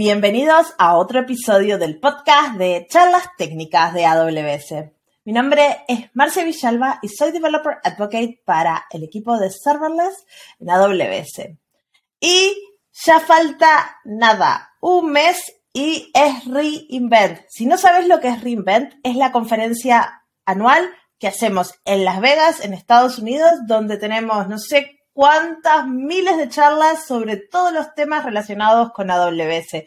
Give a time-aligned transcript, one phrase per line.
[0.00, 4.86] bienvenidos a otro episodio del podcast de charlas técnicas de AWS.
[5.26, 10.24] Mi nombre es Marcia Villalba y soy Developer Advocate para el equipo de Serverless
[10.58, 11.50] en AWS.
[12.18, 12.56] Y
[13.04, 17.40] ya falta nada, un mes y es Reinvent.
[17.50, 20.88] Si no sabes lo que es Reinvent, es la conferencia anual
[21.18, 26.48] que hacemos en Las Vegas, en Estados Unidos, donde tenemos no sé cuántas miles de
[26.48, 29.84] charlas sobre todos los temas relacionados con AWS.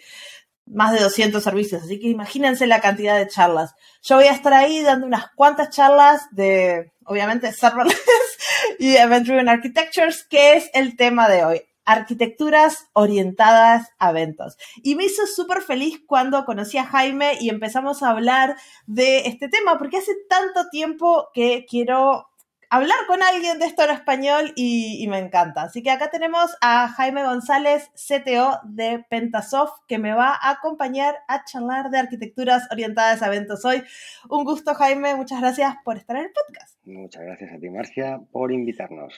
[0.67, 3.73] Más de 200 servicios, así que imagínense la cantidad de charlas.
[4.03, 7.99] Yo voy a estar ahí dando unas cuantas charlas de, obviamente, serverless
[8.79, 14.55] y Event Driven Architectures, que es el tema de hoy arquitecturas orientadas a eventos.
[14.83, 19.49] Y me hizo súper feliz cuando conocí a Jaime y empezamos a hablar de este
[19.49, 22.27] tema, porque hace tanto tiempo que quiero
[22.73, 25.61] hablar con alguien de esto en español y, me encanta.
[25.61, 31.19] Así que acá tenemos a Jaime González, CTO de Pentasoft, que me va a acompañar
[31.27, 33.83] a charlar de arquitecturas orientadas a eventos hoy.
[34.27, 35.13] Un gusto, Jaime.
[35.13, 36.79] Muchas gracias por estar en el podcast.
[36.85, 39.13] Muchas gracias a ti, Marcia, por invitarnos.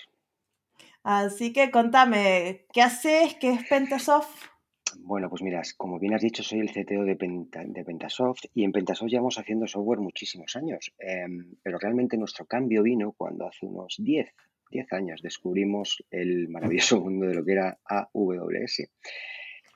[1.04, 3.36] Así que contame, ¿qué haces?
[3.36, 4.55] ¿Qué es Pentasoft?
[5.00, 9.10] Bueno, pues mira, como bien has dicho, soy el CTO de, Pentasoft y en Pentasoft
[9.10, 14.28] llevamos haciendo software muchísimos años, em, pero realmente nuestro cambio vino cuando hace unos 10,
[14.72, 18.90] 10 años descubrimos el maravilloso mundo de lo que era AWS.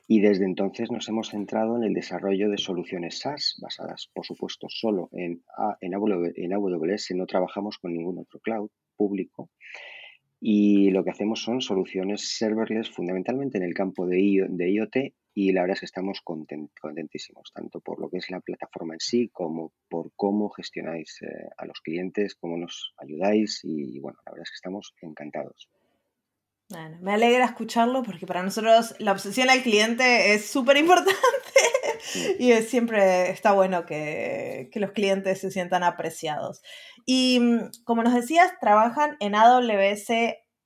[0.08, 4.67] Y desde entonces nos hemos centrado en el desarrollo de soluciones SaaS basadas, por supuesto,
[4.67, 5.44] solo en,
[5.81, 7.11] en AWS.
[7.11, 9.52] No trabajamos con ningún otro cloud público.
[10.42, 15.62] Y lo que hacemos son soluciones serverless fundamentalmente en el campo de, IoT y la
[15.62, 19.73] verdad es que estamos contentísimos, tanto por lo que es la plataforma en sí como
[19.90, 24.50] por cómo gestionáis eh, a los clientes, cómo nos ayudáis y bueno, la verdad es
[24.52, 25.70] que estamos encantados.
[27.02, 31.20] Me alegra escucharlo porque para nosotros la obsesión al cliente es súper importante
[32.39, 36.61] y siempre está bueno que, que, los clientes se sientan apreciados.
[37.05, 40.09] Y mm, como nos decías, trabajan en AWS,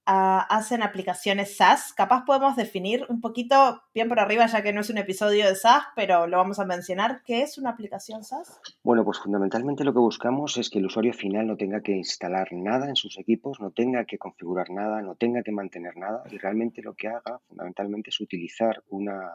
[0.05, 1.93] ah, hacen aplicaciones SaaS.
[1.93, 5.55] Capaz podemos definir un poquito, bien por arriba, ya que no es un episodio de
[5.55, 7.21] SaaS, pero lo vamos a mencionar.
[7.23, 8.59] ¿Qué es una aplicación SaaS?
[8.83, 12.49] Bueno, pues fundamentalmente lo que buscamos es que el usuario final no tenga que instalar
[12.51, 16.37] nada en sus equipos, no tenga que configurar nada, no tenga que mantener nada y
[16.37, 19.31] realmente lo que haga fundamentalmente es utilizar una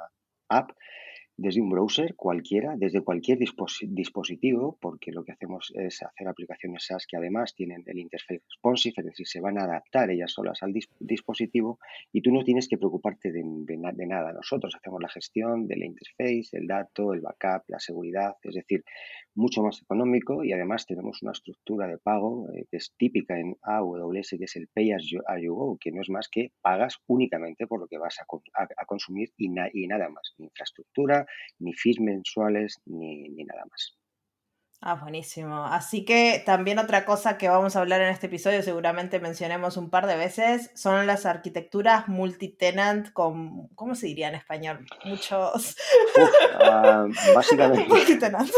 [0.49, 0.71] app
[1.39, 7.07] desde un browser cualquiera, desde cualquier dispositivo, porque lo que hacemos es hacer aplicaciones SaaS
[7.07, 10.75] que además tienen el interface responsive, es decir, se van a adaptar ellas solas al
[10.99, 11.79] dispositivo
[12.13, 14.33] y tú no tienes que preocuparte de, nada.
[14.33, 18.85] Nosotros hacemos la gestión del interface, el dato, el backup, la seguridad, es decir,
[19.39, 23.57] mucho más económico y además tenemos una estructura de pago eh, que es típica en
[23.63, 27.67] AWS, que es el Pay as you, go, que no es más que pagas únicamente
[27.67, 28.27] por lo que vas a,
[28.87, 31.27] consumir y, y nada más, infraestructura,
[31.61, 33.97] ni fees mensuales, ni, nada más.
[34.81, 35.65] Ah, buenísimo.
[35.65, 39.91] Así que también otra cosa que vamos a hablar en este episodio, seguramente mencionemos un
[39.91, 44.87] par de veces, son las arquitecturas multitenant con, ¿cómo se diría en español?
[45.05, 45.77] Muchos...
[46.61, 47.87] Ah, básicamente...
[47.89, 48.51] multitenant.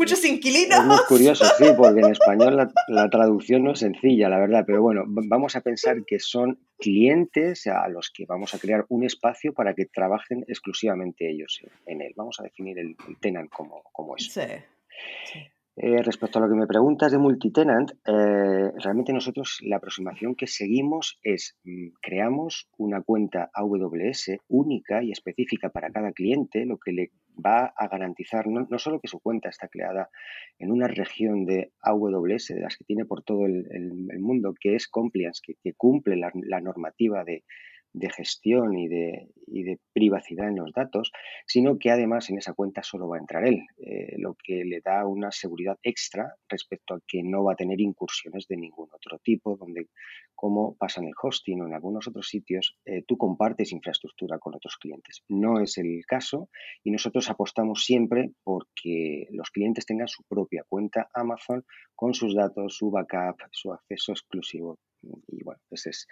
[0.00, 0.78] Muchos inquilinos.
[0.78, 4.80] Es muy curioso, sí, porque en español la, traducción no es sencilla, la verdad, pero
[4.80, 9.52] bueno, vamos a pensar que son clientes a los que vamos a crear un espacio
[9.52, 12.14] para que trabajen exclusivamente ellos en él.
[12.16, 14.40] Vamos a definir el, tenant como, como eso.
[14.40, 15.38] Sí.
[15.82, 20.46] Eh, respecto a lo que me preguntas de multitenant, eh, realmente nosotros la aproximación que
[20.46, 26.92] seguimos es mm, creamos una cuenta AWS única y específica para cada cliente, lo que
[26.92, 30.10] le va a garantizar no, solo que su cuenta está creada
[30.58, 34.86] en una región de AWS, de las que tiene por todo el, mundo, que es
[34.86, 37.44] compliance, que, cumple la normativa de,
[37.92, 41.12] de gestión y de, y de, privacidad en los datos,
[41.46, 44.80] sino que además en esa cuenta solo va a entrar él, eh, lo que le
[44.80, 49.18] da una seguridad extra respecto a que no va a tener incursiones de ningún otro
[49.18, 49.88] tipo, donde
[50.34, 54.54] como pasa en el hosting o en algunos otros sitios, eh, tú compartes infraestructura con
[54.54, 55.22] otros clientes.
[55.28, 56.48] No es el caso
[56.82, 61.64] y nosotros apostamos siempre porque los clientes tengan su propia cuenta Amazon
[61.94, 66.06] con sus datos, su backup, su acceso exclusivo y bueno, ese es,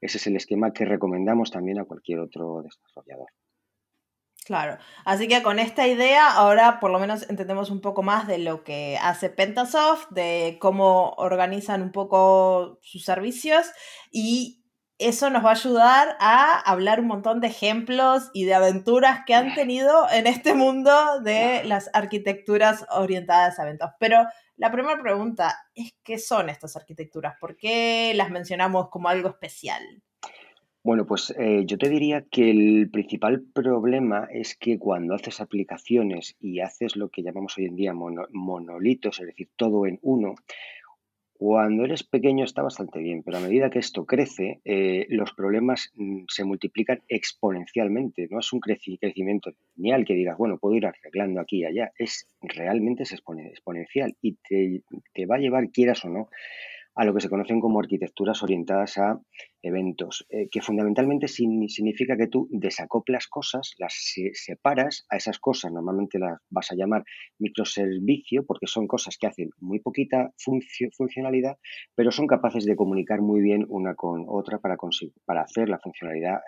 [0.00, 3.28] ese es el esquema que recomendamos también a cualquier otro desarrollador.
[4.44, 8.38] Claro, así que con esta idea ahora por lo menos entendemos un poco más de
[8.38, 13.70] lo que hace Pentasoft, de cómo organizan un poco sus servicios
[14.10, 14.61] y
[15.02, 19.34] eso nos va a ayudar a hablar un montón de ejemplos y de aventuras que
[19.34, 23.90] han tenido en este mundo de las arquitecturas orientadas a eventos.
[23.98, 24.26] Pero
[24.56, 27.34] la primera pregunta es, ¿qué son estas arquitecturas?
[27.40, 29.82] ¿Por qué las mencionamos como algo especial?
[30.84, 36.36] Bueno, pues eh, yo te diría que el principal problema es que cuando haces aplicaciones
[36.40, 40.34] y haces lo que llamamos hoy en día monolitos, es decir, todo en uno,
[41.34, 45.92] cuando eres pequeño está bastante bien, pero a medida que esto crece, eh, los problemas
[45.96, 48.28] mm, se multiplican exponencialmente.
[48.30, 51.92] No es un crecimiento lineal que digas, bueno, puedo ir arreglando aquí y allá.
[51.98, 54.82] Es realmente es exponencial y te,
[55.12, 56.28] te va a llevar, quieras o no,
[56.94, 59.20] a lo que se conocen como arquitecturas orientadas a
[59.62, 63.94] eventos, eh, que fundamentalmente significa que tú desacoplas cosas, las
[64.32, 67.04] separas, a esas cosas normalmente las vas a llamar
[67.38, 70.32] microservicio, porque son cosas que hacen muy poquita
[70.96, 71.58] funcionalidad,
[71.94, 74.76] pero son capaces de comunicar muy bien una con otra para,
[75.24, 76.40] para hacer la funcionalidad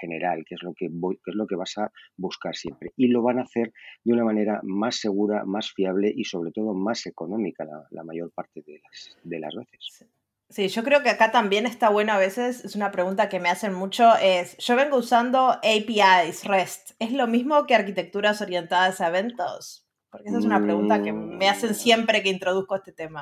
[0.00, 2.92] general, que es, lo que que es lo que vas a buscar siempre.
[2.96, 3.72] Y lo van a hacer
[4.04, 8.62] de una manera más segura, más fiable y sobre todo más económica la, mayor parte
[8.66, 10.06] de las, de las veces.
[10.56, 13.72] Yo creo que acá también está bueno a veces, es una pregunta que me hacen
[13.72, 19.86] mucho, es, yo vengo usando APIs, REST, ¿es lo mismo que arquitecturas orientadas a eventos?
[20.10, 21.74] Porque esa es una pregunta que me hacen mm.
[21.74, 23.20] siempre que introduzco este tema.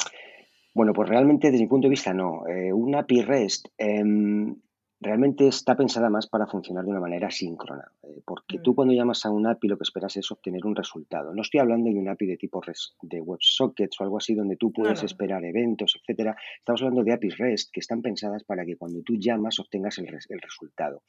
[0.75, 2.47] Bueno, pues realmente desde mi punto de vista no.
[2.49, 4.57] Eh, un API REST em,
[5.01, 8.75] realmente está pensada más para funcionar de una manera síncrona, eh, porque tú mm.
[8.75, 11.35] cuando llamas a un API lo que esperas es obtener un resultado.
[11.35, 12.61] No estoy hablando de un API de tipo
[13.03, 16.37] de WebSockets o algo así donde tú puedes esperar eventos, etcétera.
[16.59, 20.07] Estamos hablando de APIs REST que están pensadas para que cuando tú llamas obtengas el,
[20.41, 21.03] resultado.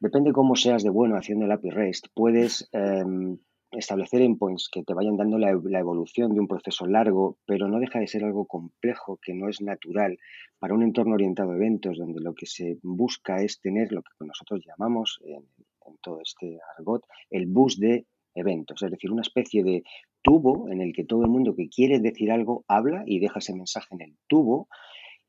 [0.00, 3.38] Depende cómo seas de bueno haciendo el API REST, puedes em,
[3.78, 7.98] establecer endpoints que te vayan dando la, evolución de un proceso largo, pero no deja
[7.98, 10.18] de ser algo complejo, que no es natural
[10.58, 14.10] para un entorno orientado a eventos, donde lo que se busca es tener lo que
[14.20, 15.44] nosotros llamamos en,
[16.00, 19.84] todo este argot el bus de eventos, es decir, una especie de
[20.22, 23.54] tubo en el que todo el mundo que quiere decir algo habla y deja ese
[23.54, 24.68] mensaje en el tubo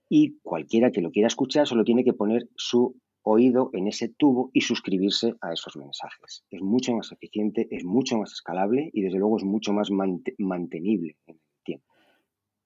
[0.10, 2.96] y cualquiera que lo quiera escuchar solo tiene que poner su
[3.26, 6.46] oído en ese tubo y suscribirse a esos mensajes.
[6.52, 11.18] Es mucho más eficiente, es mucho más escalable y desde luego es mucho más mantenible
[11.26, 11.88] en el tiempo.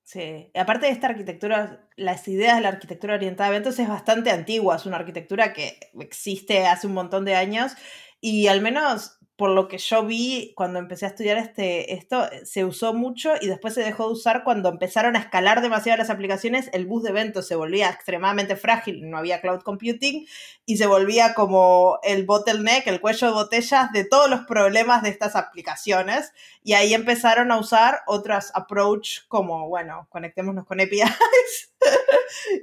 [0.03, 4.31] Sí, aparte de esta arquitectura, las ideas de la arquitectura orientada a eventos es bastante
[4.31, 7.73] antigua, es una arquitectura que existe hace un montón de años
[8.19, 12.65] y al menos por lo que yo vi cuando empecé a estudiar este, esto, se
[12.65, 16.69] usó mucho y después se dejó de usar cuando empezaron a escalar demasiado las aplicaciones,
[16.73, 20.27] el bus de eventos se volvía extremadamente frágil, no había cloud computing
[20.65, 25.09] y se volvía como el bottleneck, el cuello de botellas de todos los problemas de
[25.09, 31.71] estas aplicaciones y ahí empezaron a usar otras approach como, bueno, conectémonos con APIs.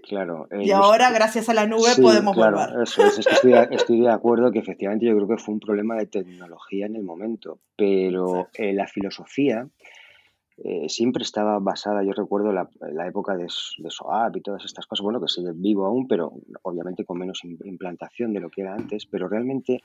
[0.09, 0.47] Claro.
[0.53, 2.83] y ahora, gracias a la nube, podemos volver.
[2.83, 6.07] Eso es, estoy, estoy de acuerdo que efectivamente yo creo que fue un problema de
[6.07, 9.69] tecnología en el momento, pero eh, la filosofía
[10.59, 14.87] eh, siempre estaba basada, yo recuerdo la, la época de, de, SOAP y todas estas
[14.87, 16.33] cosas, bueno, que sigue vivo aún, pero
[16.63, 19.83] obviamente con menos implantación de lo que era antes, pero realmente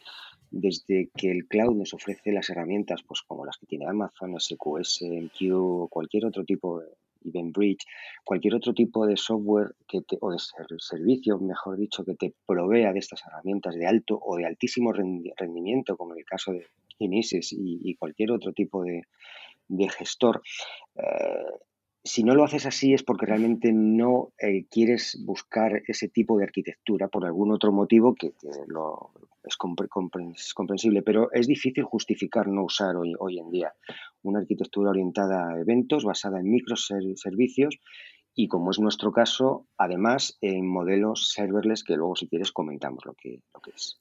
[0.49, 5.01] desde que el cloud nos ofrece las herramientas, pues como las que tiene Amazon, SQS,
[5.01, 6.81] MQ o cualquier otro tipo
[7.23, 7.85] de Bridge,
[8.23, 10.39] cualquier otro tipo de software que o de
[10.79, 15.97] servicio, mejor dicho, que te provea de estas herramientas de alto o de altísimo rendimiento,
[15.97, 16.65] como en el caso de
[16.97, 19.03] Kinesis y, cualquier otro tipo de,
[19.89, 20.41] gestor,
[20.95, 21.59] eh,
[22.03, 26.45] si no lo haces así es porque realmente no eh, quieres buscar ese tipo de
[26.45, 28.33] arquitectura por algún otro motivo que,
[28.67, 29.11] lo,
[29.43, 29.57] es
[30.53, 33.73] comprensible, pero es difícil justificar no usar hoy, hoy en día
[34.23, 37.79] una arquitectura orientada a eventos basada en microservicios
[38.33, 43.13] y como es nuestro caso, además en modelos serverless que luego si quieres comentamos lo
[43.13, 43.99] que, lo que es.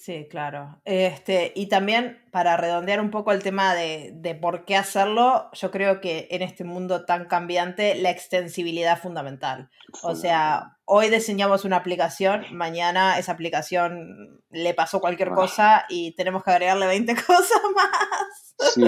[0.00, 0.80] Sí, claro.
[0.86, 5.70] Este, y también para redondear un poco el tema de, de, por qué hacerlo, yo
[5.70, 9.68] creo que en este mundo tan cambiante la extensibilidad es fundamental.
[10.02, 16.44] O sea, hoy diseñamos una aplicación, mañana esa aplicación le pasó cualquier cosa y tenemos
[16.44, 18.49] que agregarle 20 cosas más.
[18.60, 18.82] Sí,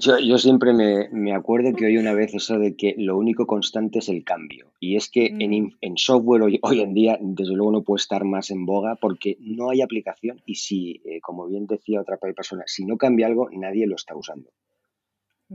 [0.00, 4.08] yo, siempre me, acuerdo que oí una vez eso de que lo único constante es
[4.08, 4.70] el cambio.
[4.78, 5.76] Y es que en, mm.
[5.80, 9.36] en, software hoy, hoy, en día, desde luego, no puede estar más en boga porque
[9.40, 10.40] no hay aplicación.
[10.46, 14.16] Y si, eh, como bien decía otra persona, si no cambia algo, nadie lo está
[14.16, 14.50] usando.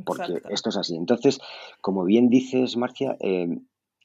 [0.05, 0.96] Porque esto es así.
[0.96, 1.39] Entonces,
[1.79, 3.60] como bien dices, Marcia, eh,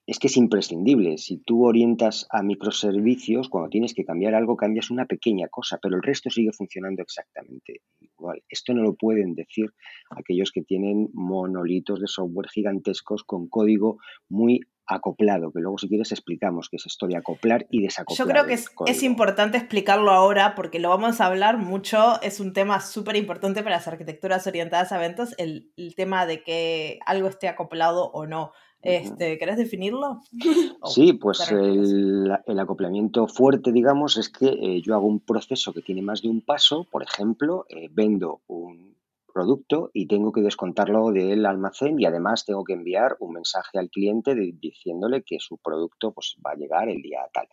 [0.09, 1.19] es que es imprescindible.
[1.19, 5.97] Si tú orientas a microservicios, cuando tienes que cambiar algo, cambias una pequeña cosa, pero
[5.97, 8.43] el resto sigue funcionando exactamente igual.
[8.49, 9.67] Esto no lo pueden decir
[10.11, 13.99] aquellos que tienen monolitos de software gigantescos con código
[14.31, 18.27] muy acoplado, que luego si quieres explicamos qué es esto de acoplar y desacoplar.
[18.27, 22.55] Yo creo que es, importante explicarlo ahora porque lo vamos a hablar mucho, es un
[22.55, 27.29] tema súper importante para las arquitecturas orientadas a eventos, el, el tema de que algo
[27.29, 30.21] esté acoplado o no Este, ¿Querés definirlo?
[30.85, 36.03] sí, pues el, acoplamiento fuerte, digamos, es que eh, yo hago un proceso que tiene
[36.03, 36.87] más de un paso.
[36.91, 38.97] Por ejemplo, eh, vendo un
[39.33, 43.91] producto y tengo que descontarlo del almacén y además tengo que enviar un mensaje al
[43.91, 47.49] cliente diciéndole que su producto pues, va a llegar el día tal.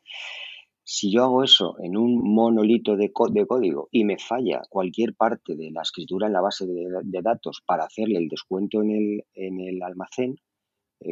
[0.84, 5.55] Si yo hago eso en un monolito de, de, código y me falla cualquier parte
[5.55, 9.60] de la escritura en la base de, datos para hacerle el descuento en el, en
[9.60, 10.39] el almacén,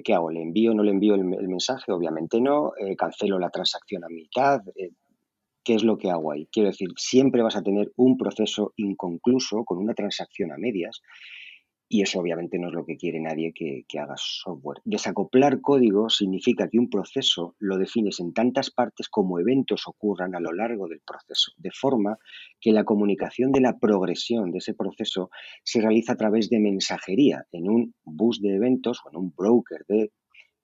[0.01, 0.31] ¿qué hago?
[0.31, 1.91] ¿Le envío o no le envío el, mensaje?
[1.91, 2.71] Obviamente no.
[2.77, 4.61] Eh, cancelo la transacción a mitad.
[4.75, 4.91] Eh,
[5.63, 6.47] ¿Qué es lo que hago ahí?
[6.51, 11.01] Quiero decir, siempre vas a tener un proceso inconcluso con una transacción a medias
[11.93, 14.79] y eso obviamente no es lo que quiere nadie que, haga software.
[14.83, 20.39] Desacoplar código significa que un proceso lo defines en tantas partes como eventos ocurran a
[20.39, 22.17] lo largo del proceso, de forma
[22.59, 25.29] que la comunicación de la progresión de ese proceso
[25.63, 29.85] se realiza a través de mensajería en un bus de eventos o en un broker
[29.87, 30.11] de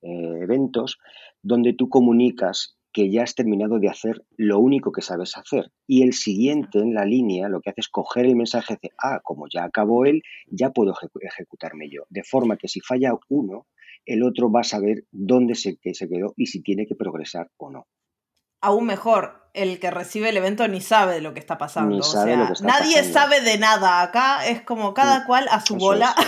[0.01, 0.98] eh, eventos
[1.43, 5.72] donde tú comunicas que ya has terminado de hacer lo único que sabes hacer.
[5.88, 9.19] Y el siguiente en la línea lo que hace es coger el mensaje de, ah,
[9.24, 12.03] como ya acabó él, ya puedo ejecutarme yo.
[12.10, 13.67] De forma que si falla uno,
[14.05, 17.69] el otro va a saber dónde se, se quedó y si tiene que progresar o
[17.69, 17.86] no.
[18.62, 22.00] Aún mejor, el que recibe el evento ni sabe de lo que está pasando.
[22.62, 24.01] nadie sabe de nada.
[24.01, 26.16] Acá es como cada mm, cual a su bola.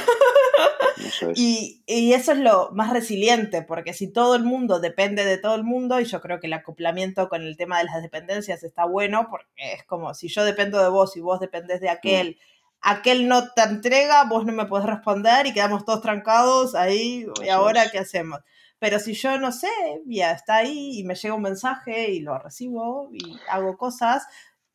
[1.36, 1.82] Y,
[2.14, 6.00] eso es lo más resiliente, porque si todo el mundo depende de todo el mundo,
[6.00, 9.74] y yo creo que el acoplamiento con el tema de las dependencias está bueno, porque
[9.74, 12.38] es como si yo dependo de vos y vos dependés de aquel,
[12.82, 17.50] aquel no te entrega, vos no me podés responder y quedamos todos trancados ahí, y
[17.50, 18.40] ahora qué hacemos.
[18.82, 19.70] Pero si yo no sé,
[20.08, 24.26] ya está ahí y me llega un mensaje y lo recibo y hago cosas,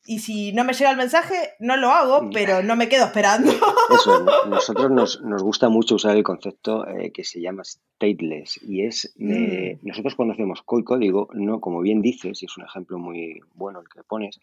[0.06, 2.30] y si no me llega el mensaje, no lo hago, mm.
[2.30, 3.50] pero no me quedo esperando.
[3.50, 8.84] Eso, nosotros nos, nos gusta mucho usar el concepto eh, que se llama stateless y
[8.84, 9.88] es, eh, mm.
[9.88, 13.88] nosotros cuando hacemos código, no, como bien dices, y es un ejemplo muy bueno el
[13.88, 14.38] que pones,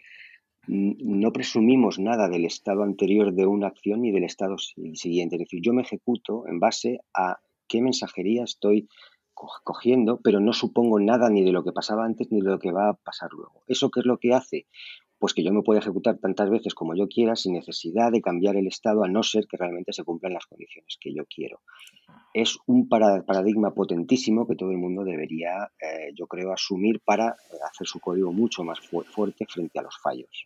[0.68, 5.38] no presumimos nada del estado anterior de una acción ni del estado siguiente.
[5.38, 7.40] Es decir, yo me ejecuto en base a
[7.70, 8.90] qué mensajería estoy
[9.34, 12.72] cogiendo, pero no supongo nada ni de lo que pasaba antes ni de lo que
[12.72, 13.64] va a pasar luego.
[13.68, 14.68] ¿Eso qué es lo que hace?
[15.24, 18.58] pues que yo me pueda ejecutar tantas veces como yo quiera sin necesidad de cambiar
[18.58, 21.62] el estado a no ser que realmente se cumplan las condiciones que yo quiero.
[22.34, 27.56] Es un paradigma potentísimo que todo el mundo debería, eh, yo creo, asumir para eh,
[27.72, 30.46] hacer su código mucho más fuerte frente a los fallos.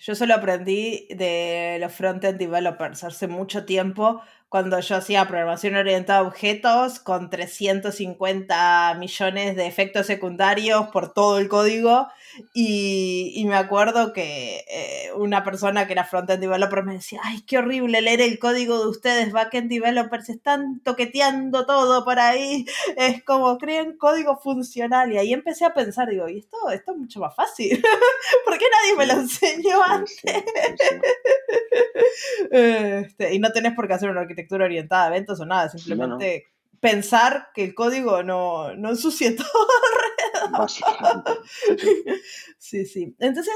[0.00, 6.20] Yo solo aprendí de los front-end developers hace mucho tiempo cuando yo hacía programación orientada
[6.20, 12.08] a objetos con 350 millones de efectos secundarios por todo el código.
[12.54, 17.58] Y, me acuerdo que eh, una persona que era front-end developer me decía, ay, qué
[17.58, 23.56] horrible leer el código de ustedes, back-end developers, están toqueteando todo por ahí, es como
[23.58, 27.34] creen código funcional y ahí empecé a pensar, digo, y esto, esto es mucho más
[27.34, 27.80] fácil,
[28.44, 30.16] ¿por qué nadie me lo enseñó antes?
[32.50, 36.46] Este, y no tenés por qué hacer una arquitectura orientada a eventos o nada, simplemente
[36.80, 39.46] pensar que el código no, no ensucie todo
[40.46, 40.66] alrededor.
[42.58, 43.14] Sí, sí.
[43.18, 43.54] Entonces,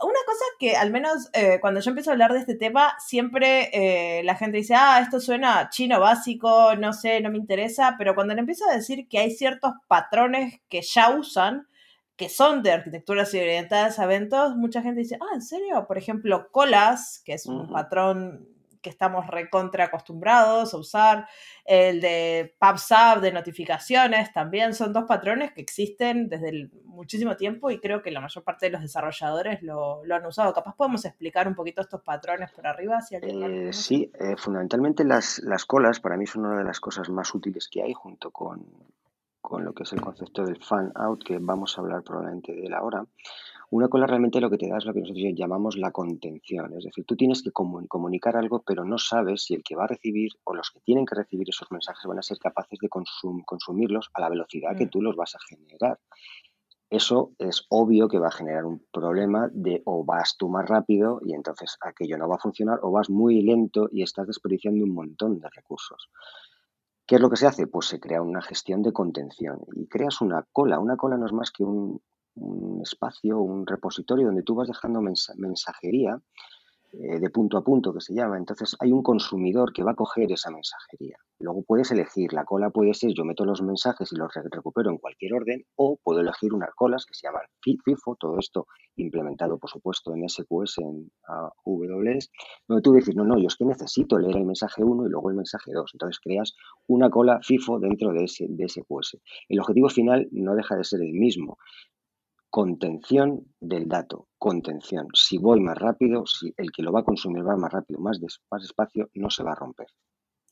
[0.00, 3.70] una cosa que al menos eh, cuando yo empiezo a hablar de este tema, siempre
[3.72, 8.14] eh, la gente dice, ah, esto suena chino básico, no sé, no me interesa, pero
[8.14, 11.68] cuando le empiezo a decir que hay ciertos patrones que ya usan,
[12.16, 15.86] que son de arquitecturas orientadas a eventos, mucha gente dice, ah, ¿en serio?
[15.86, 18.48] Por ejemplo, colas, que es un patrón
[18.82, 21.28] que estamos recontra acostumbrados a usar,
[21.64, 27.80] el de PubSub de notificaciones, también son dos patrones que existen desde muchísimo tiempo y
[27.80, 30.52] creo que la mayor parte de los desarrolladores lo, han usado.
[30.52, 33.00] Capaz podemos explicar un poquito estos patrones por arriba.
[33.00, 37.08] Si eh, sí, eh, fundamentalmente las, las colas para mí son una de las cosas
[37.08, 38.66] más útiles que hay junto con,
[39.40, 42.66] con lo que es el concepto del fan out, que vamos a hablar probablemente de
[42.66, 43.04] él ahora.
[43.72, 46.84] Una cola realmente lo que te da es lo que nosotros llamamos la contención, es
[46.84, 50.30] decir, tú tienes que comunicar algo, pero no sabes si el que va a recibir
[50.44, 54.20] o los que tienen que recibir esos mensajes van a ser capaces de consumirlos a
[54.20, 54.90] la velocidad que mm.
[54.90, 55.98] tú los vas a generar.
[56.90, 61.20] Eso es obvio que va a generar un problema de o vas tú más rápido
[61.24, 64.92] y entonces aquello no va a funcionar o vas muy lento y estás desperdiciando un
[64.92, 66.10] montón de recursos.
[67.06, 67.66] ¿Qué es lo que se hace?
[67.66, 70.78] Pues se crea una gestión de contención y creas una cola.
[70.78, 72.02] Una cola no es más que un,
[72.34, 76.20] un espacio, un repositorio donde tú vas dejando mensajería
[76.94, 78.36] eh, de punto a punto que se llama.
[78.36, 81.16] Entonces hay un consumidor que va a coger esa mensajería.
[81.38, 84.98] Luego puedes elegir, la cola puede ser, yo meto los mensajes y los recupero en
[84.98, 89.70] cualquier orden, o puedo elegir unas colas que se llaman FIFO, todo esto implementado, por
[89.70, 92.30] supuesto, en SQS, en AWS,
[92.68, 95.30] donde tú dices, no, no, yo es que necesito leer el mensaje 1 y luego
[95.30, 95.90] el mensaje 2.
[95.94, 96.54] Entonces creas
[96.86, 99.16] una cola FIFO dentro de, ese, de SQS.
[99.48, 101.56] El objetivo final no deja de ser el mismo,
[102.52, 105.08] contención del dato, contención.
[105.14, 108.20] Si voy más rápido, si el que lo va a consumir va más rápido, más,
[108.20, 109.86] despacio, no se va a romper.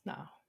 [0.05, 0.40] No.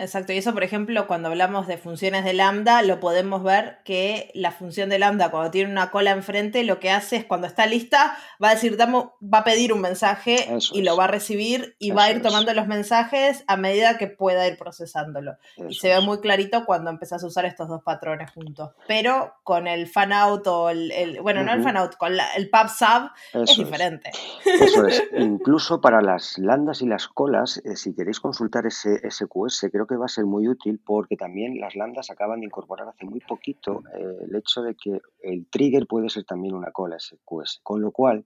[0.00, 4.30] Exacto, y eso, por ejemplo, cuando hablamos de funciones de lambda, lo podemos ver que
[4.34, 7.66] la función de lambda, cuando tiene una cola enfrente, lo que hace es cuando está
[7.66, 11.90] lista, va a decir, va a pedir un mensaje y lo va a recibir y
[11.90, 15.36] va a ir tomando los mensajes a medida que pueda ir procesándolo.
[15.68, 18.70] y se ve muy clarito cuando empezás a usar estos dos patrones juntos.
[18.88, 22.68] Pero con el fan out o el, bueno, no el fan out, con el pub
[22.70, 24.10] sub es diferente.
[24.46, 25.02] Eso es.
[25.12, 29.98] Incluso para las lambdas y las colas, eh, si queréis consultar ese SQS, creo que
[29.98, 33.82] va a ser muy útil porque también las lambdas acaban de incorporar hace muy poquito
[33.94, 37.90] eh, el hecho de que el trigger puede ser también una cola SQS, con lo
[37.90, 38.24] cual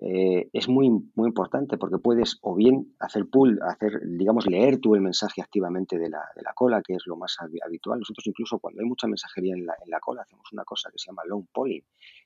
[0.00, 4.94] eh, es muy, muy importante porque puedes o bien hacer pull, hacer, digamos, leer tú
[4.94, 7.98] el mensaje activamente de la, de la cola, que es lo más habitual.
[7.98, 10.98] Nosotros incluso cuando hay mucha mensajería en la, en la cola hacemos una cosa que
[10.98, 11.82] se llama long polling,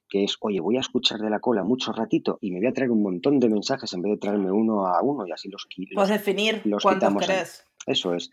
[0.09, 2.73] que es, oye, voy a escuchar de la cola mucho ratito y me voy a
[2.73, 5.67] traer un montón de mensajes en vez de traerme uno a uno y así los,
[5.77, 7.67] los Puedes definir los cuántos querés.
[7.87, 8.31] Eso es.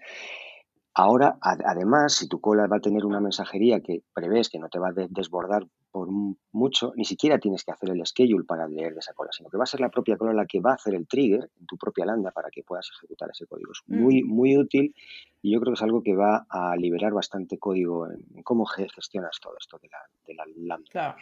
[0.95, 4.77] Ahora, además, si tu cola va a tener una mensajería que prevés que no te
[4.77, 6.07] va a desbordar por
[6.51, 9.57] mucho, ni siquiera tienes que hacer el schedule para leer de esa cola, sino que
[9.57, 11.77] va a ser la propia cola la que va a hacer el trigger en tu
[11.77, 13.71] propia lambda para que puedas ejecutar ese código.
[13.71, 14.01] Es mm.
[14.01, 14.93] muy, muy útil
[15.41, 19.39] y yo creo que es algo que va a liberar bastante código en, cómo gestionas
[19.41, 21.15] todo esto de la, de la lambda.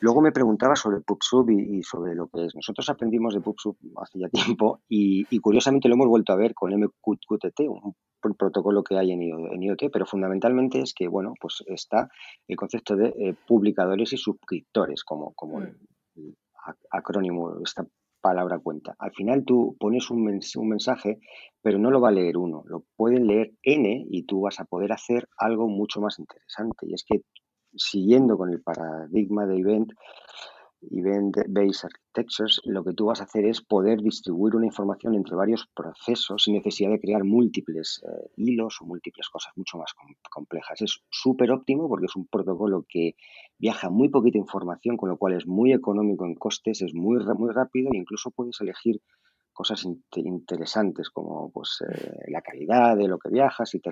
[0.00, 2.54] Luego me preguntaba sobre PubSub y, sobre lo que es.
[2.54, 4.28] Nosotros aprendimos de PubSub hace ya
[4.58, 7.94] tiempo y, curiosamente lo hemos vuelto a ver con MQTT, un
[8.36, 12.08] protocolo que hay en IoT, pero fundamentalmente es que, bueno, pues está
[12.46, 15.76] el concepto de eh, publicadores y suscriptores, como, como el,
[16.14, 16.32] mm.
[16.90, 17.86] acrónimo, esta
[18.20, 18.94] palabra cuenta.
[18.98, 21.18] Al final tú pones un, un mensaje,
[21.62, 24.64] pero no lo va a leer uno, lo pueden leer N y tú vas a
[24.64, 26.86] poder hacer algo mucho más interesante.
[26.86, 27.22] Y es que
[27.76, 29.92] siguiendo con el paradigma de event,
[30.80, 35.66] Event-Based Architectures, lo que tú vas a hacer es poder distribuir una información entre varios
[35.74, 39.92] procesos sin necesidad de crear múltiples eh, hilos o múltiples cosas mucho más
[40.30, 40.80] complejas.
[40.80, 43.16] Es súper óptimo porque es un protocolo que
[43.58, 47.52] viaja muy poquita información, con lo cual es muy económico en costes, es muy, muy
[47.52, 49.02] rápido e incluso puedes elegir
[49.58, 53.90] cosas interesantes como pues, eh, la calidad de lo que viajas, si te,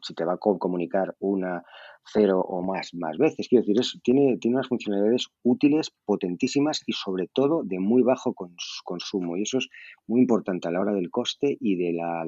[0.00, 1.64] si te va a comunicar una,
[2.04, 3.48] cero o más, más veces.
[3.48, 8.32] Quiero decir, es, tiene, tiene unas funcionalidades útiles, potentísimas y sobre todo de muy bajo
[8.84, 9.36] consumo.
[9.36, 9.68] Y eso es
[10.06, 12.24] muy importante a la hora del coste y de la,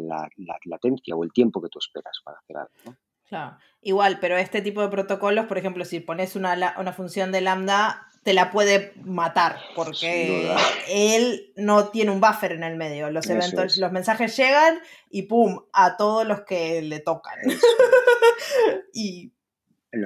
[0.65, 2.99] latencia o el tiempo que tú esperas para hacer algo.
[3.29, 7.41] Claro, igual, pero este tipo de protocolos, por ejemplo, si pones una, una función de
[7.41, 10.51] lambda te la puede matar porque
[10.89, 13.11] él no tiene un buffer en el medio.
[13.11, 17.39] Los eventos, los mensajes llegan y pum, a todos los que le tocan.
[18.95, 19.31] y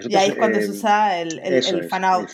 [0.09, 2.29] y ahí es cuando se eh, usa el, el, fan out.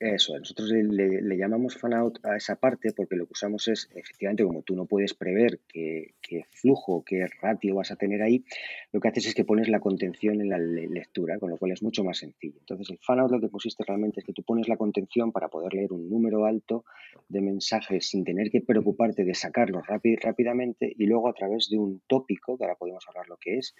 [0.00, 4.44] eso, nosotros le, llamamos fan out a esa parte porque lo que usamos es, efectivamente,
[4.44, 6.14] como tú no puedes prever qué,
[6.50, 8.44] flujo, qué ratio vas a tener ahí,
[8.92, 11.82] lo que haces es que pones la contención en la lectura, con lo cual es
[11.82, 12.58] mucho más sencillo.
[12.60, 15.48] Entonces, el fan out lo que consiste realmente es que tú pones la contención para
[15.48, 16.84] poder leer un número alto
[17.28, 22.02] de mensajes sin tener que preocuparte de sacarlos rápidamente y luego a través de un
[22.06, 23.74] tópico, que ahora podemos hablar lo que es,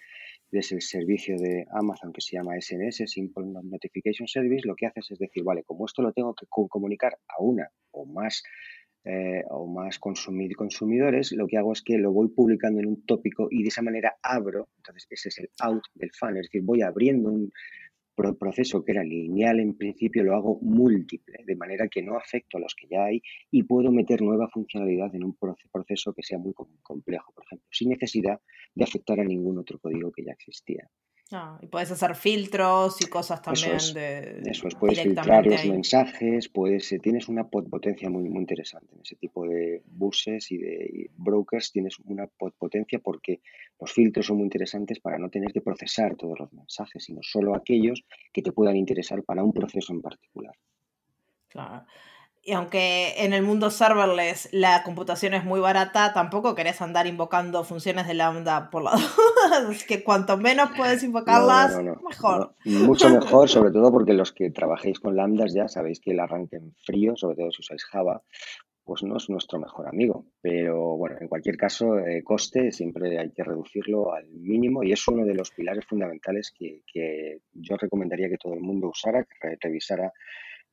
[0.52, 5.10] es el servicio de Amazon que se llama SNS, Simple Notification Service, lo que haces
[5.10, 8.42] es decir, vale, como esto lo tengo que comunicar a una o más
[9.08, 13.46] eh, o más consumidores, lo que hago es que lo voy publicando en un tópico
[13.48, 16.82] y de esa manera abro, entonces ese es el out del fan, es decir, voy
[16.82, 17.52] abriendo un
[18.16, 22.60] proceso que era lineal en principio, lo hago múltiple, de manera que no afecto a
[22.60, 26.54] los que ya hay y puedo meter nueva funcionalidad en un proceso que sea muy
[26.82, 28.40] complejo, por ejemplo, sin necesidad
[28.74, 30.90] de afectar a ningún otro código que ya existía.
[31.32, 34.42] Ah, y puedes hacer filtros y cosas también eso es, de.
[34.48, 39.00] Eso es, puedes filtrar los mensajes, puedes, eh, tienes una potencia muy, muy interesante en
[39.00, 41.72] ese tipo de buses y de brokers.
[41.72, 43.40] Tienes una potencia porque
[43.80, 47.56] los filtros son muy interesantes para no tener que procesar todos los mensajes, sino solo
[47.56, 50.54] aquellos que te puedan interesar para un proceso en particular.
[51.48, 51.86] Claro
[52.46, 57.64] y aunque en el mundo serverless la computación es muy barata, tampoco querés andar invocando
[57.64, 59.72] funciones de lambda por la duda.
[59.72, 62.54] Es que cuanto menos puedes invocarlas, mejor.
[62.64, 66.56] mucho mejor, sobre todo porque los que trabajéis con lambdas ya sabéis que el arranque
[66.56, 68.22] en frío, sobre todo si usáis Java,
[68.84, 70.26] pues no es nuestro mejor amigo.
[70.40, 75.08] Pero bueno, en cualquier caso, eh, coste siempre hay que reducirlo al mínimo y es
[75.08, 79.56] uno de los pilares fundamentales que, que yo recomendaría que todo el mundo usara, que
[79.60, 80.12] revisara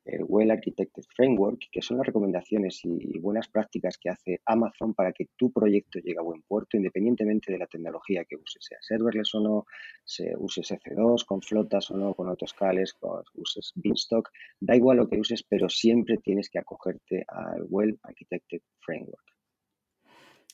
[0.05, 5.13] el Well Architected Framework, que son las recomendaciones y, buenas prácticas que hace Amazon para
[5.13, 9.33] que tu proyecto llegue a buen puerto, independientemente de la tecnología que uses, sea serverless
[9.35, 9.65] o no,
[10.03, 15.07] se uses F2 con flotas o no, con autoscales, con, uses Beanstalk, da igual lo
[15.07, 19.23] que uses, pero siempre tienes que acogerte al Well Architected Framework.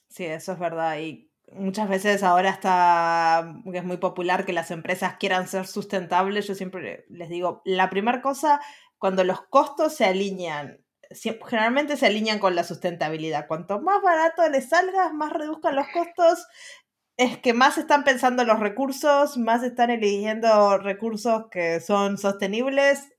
[0.07, 0.99] Sí, eso es verdad.
[0.99, 6.47] Y muchas veces ahora está, es muy popular que las empresas quieran ser sustentables.
[6.47, 8.59] Yo siempre les digo, la primera cosa
[8.99, 10.83] cuando los costos se alinean,
[11.47, 13.47] generalmente se alinean con la sustentabilidad.
[13.47, 16.45] Cuanto más barato les salga, más reduzcan los costos,
[17.17, 23.09] es que más están pensando los recursos, más están eligiendo recursos que son sostenibles,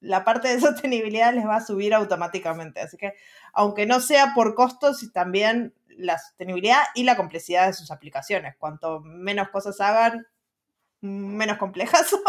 [0.00, 2.80] la parte de sostenibilidad les va a subir automáticamente.
[2.80, 3.14] Así que,
[3.52, 8.56] aunque no sea por costos, también la sostenibilidad y la complejidad de sus aplicaciones.
[8.58, 10.26] Cuanto menos cosas hagan,
[11.00, 12.20] menos complejas son.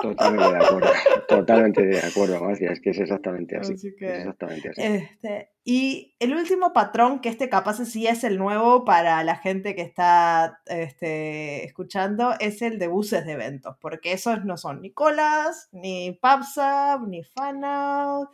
[0.00, 0.90] Totalmente de acuerdo,
[1.28, 3.74] totalmente de acuerdo, Marcia, es que es exactamente así.
[3.98, 4.80] exactamente así.
[4.80, 9.74] Este, y el último patrón, que este capaz sí es el nuevo para la gente
[9.74, 14.92] que está este, escuchando, es el de buses de eventos, porque esos no son ni
[14.92, 18.28] colas, ni PubSub, ni Funnel,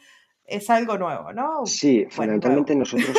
[0.44, 1.64] es algo nuevo, ¿no?
[1.64, 3.16] Sí, fundamentalmente nosotros,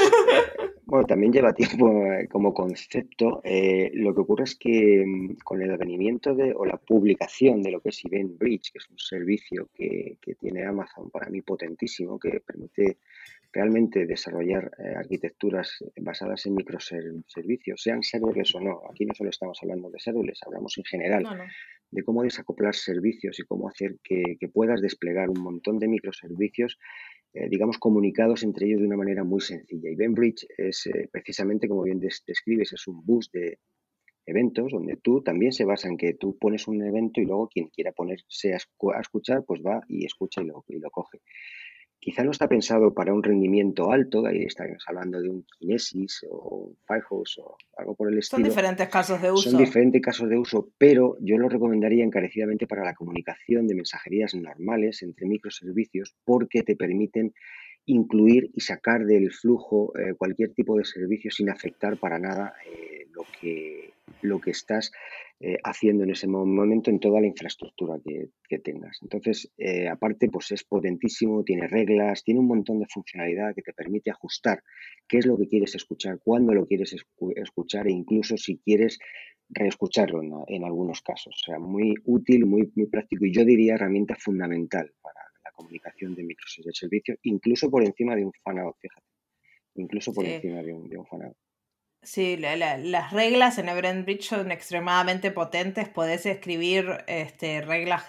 [0.87, 3.41] bueno, también lleva tiempo eh, como concepto.
[3.43, 7.71] Eh, lo que ocurre es que mm, con el advenimiento de, o la publicación de
[7.71, 12.19] lo que es Bridge, que es un servicio que, que tiene Amazon para mí potentísimo,
[12.19, 12.97] que permite
[13.51, 18.81] realmente desarrollar eh, arquitecturas basadas en microservicios, sean serverless o no.
[18.91, 21.25] Aquí no solo estamos hablando de serverless, hablamos en general
[21.89, 26.77] de cómo desacoplar servicios y cómo hacer que, que puedas desplegar un montón de microservicios
[27.35, 29.89] eh, digamos, comunicados entre ellos de una manera muy sencilla.
[29.89, 33.59] Y Bridge es eh, precisamente, como bien describes, es un bus de
[34.25, 37.67] eventos donde tú también se basa en que tú pones un evento y luego quien
[37.67, 38.57] quiera ponerse a,
[39.01, 41.19] escuchar, pues va y escucha y lo, y lo coge.
[42.05, 46.67] Quizá no está pensado para un rendimiento alto, ahí estamos hablando de un Kinesis o
[46.67, 48.41] un Firehouse o algo por el estilo.
[48.41, 49.49] Son diferentes casos de uso.
[49.49, 54.35] Son diferentes casos de uso, pero yo lo recomendaría encarecidamente para la comunicación de mensajerías
[54.35, 57.33] normales entre microservicios porque te permiten
[57.85, 63.07] incluir y sacar del flujo eh, cualquier tipo de servicio sin afectar para nada eh,
[63.11, 64.91] lo, que, lo que estás
[65.39, 68.97] eh, haciendo en ese momento en toda la infraestructura que, tengas.
[69.01, 69.51] Entonces,
[69.91, 74.63] aparte, pues es potentísimo, tiene reglas, tiene un montón de funcionalidad que te permite ajustar
[75.09, 76.95] qué es lo que quieres escuchar, cuándo lo quieres
[77.35, 78.97] escuchar e incluso si quieres
[79.49, 81.35] reescucharlo en, algunos casos.
[81.35, 85.19] O sea, muy útil, muy, muy práctico y yo diría herramienta fundamental para
[85.55, 89.05] comunicación de micros de servicio, incluso por encima de un fanout, fíjate.
[89.75, 91.35] Incluso por encima de un, de un fanout.
[92.05, 95.89] Sí, las reglas en Bridge son extremadamente potentes.
[95.89, 98.03] Podés escribir este, reglas,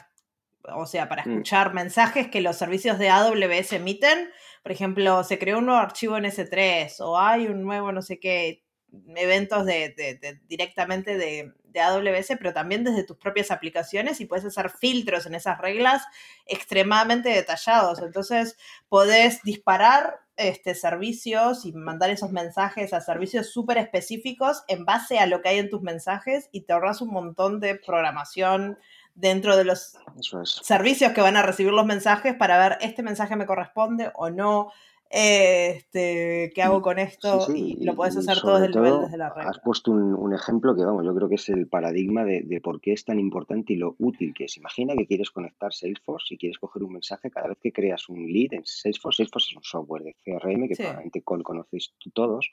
[0.63, 1.31] o sea, para mm.
[1.31, 4.29] escuchar mensajes que los servicios de AWS emiten.
[4.63, 8.21] Por ejemplo, se creó un nuevo archivo en S3 o hay un nuevo no sé
[8.21, 8.66] qué
[9.15, 14.71] eventos de, directamente de, de, AWS, pero también desde tus propias aplicaciones y puedes hacer
[14.71, 16.05] filtros en esas reglas
[16.47, 18.01] extremadamente detallados.
[18.01, 18.57] Entonces,
[18.89, 25.27] podés disparar este, servicios y mandar esos mensajes a servicios súper específicos en base a
[25.27, 28.79] lo que hay en tus mensajes y te ahorras un montón de programación
[29.15, 29.97] dentro de los
[30.45, 34.73] servicios que van a recibir los mensajes para ver este mensaje me corresponde o no,
[35.11, 39.33] este, qué hago con esto y lo puedes hacer todo desde el nivel desde la
[39.33, 39.47] red.
[39.47, 42.93] Has puesto un, ejemplo que, vamos, yo creo que es el paradigma de, por qué
[42.93, 44.57] es tan importante y lo útil que es.
[44.57, 48.27] Imagina que quieres conectar Salesforce y quieres coger un mensaje cada vez que creas un
[48.27, 49.19] lead en Salesforce.
[49.19, 52.51] Salesforce es un software de CRM que probablemente conocéis todos.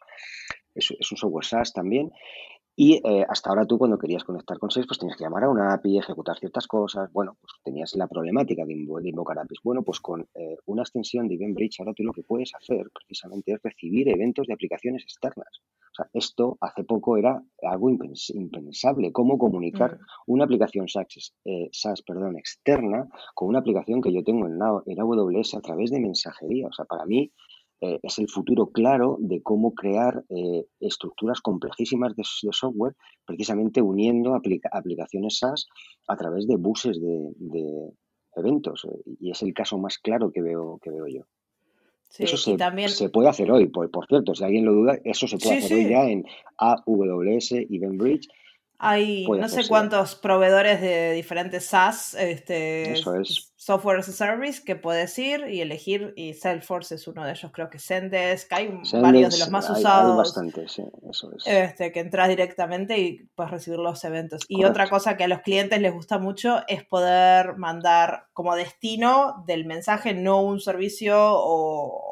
[0.75, 2.11] Es, es un software SaaS también
[2.75, 5.73] y eh, hasta ahora tú cuando querías conectar con Salesforce tenías que llamar a una
[5.73, 7.11] API, ejecutar ciertas cosas.
[7.13, 9.59] Bueno, pues tenías la problemática de, invocar APIs.
[9.63, 13.53] Bueno, pues con eh, una extensión de EventBridge ahora tú lo que puedes hacer precisamente
[13.53, 15.61] es recibir eventos de aplicaciones externas.
[15.91, 19.11] O sea, esto hace poco era algo impensable.
[19.11, 19.99] ¿Cómo comunicar mm.
[20.27, 24.53] una aplicación SaaS, eh, SaaS perdón, externa con una aplicación que yo tengo en,
[24.87, 26.67] en AWS a través de mensajería?
[26.67, 27.31] O sea, para mí
[27.83, 34.35] eh, es el futuro claro de cómo crear eh, estructuras complejísimas de, software, precisamente uniendo
[34.35, 35.67] aplicaciones SaaS
[36.07, 37.89] a través de buses de,
[38.37, 38.87] eventos.
[39.19, 41.23] Y es el caso más claro que veo, que veo yo.
[42.17, 45.57] eso se, se, puede hacer hoy, por, cierto, si alguien lo duda, eso se puede
[45.57, 46.23] hacer hoy ya en
[46.57, 48.29] AWS EventBridge.
[48.79, 52.95] Hay no sé cuántos proveedores de diferentes SaaS este,
[53.63, 57.49] software as a service que puedes ir y elegir, y Salesforce es uno de ellos,
[57.53, 58.67] creo que Zendesk, hay
[59.01, 60.11] varios de los más usados.
[60.11, 61.47] Hay bastante, sí, eso es.
[61.47, 64.41] Este, que entras directamente y puedes recibir los eventos.
[64.49, 69.43] Y otra cosa que a los clientes les gusta mucho es poder mandar como destino
[69.47, 72.09] del mensaje no un servicio o,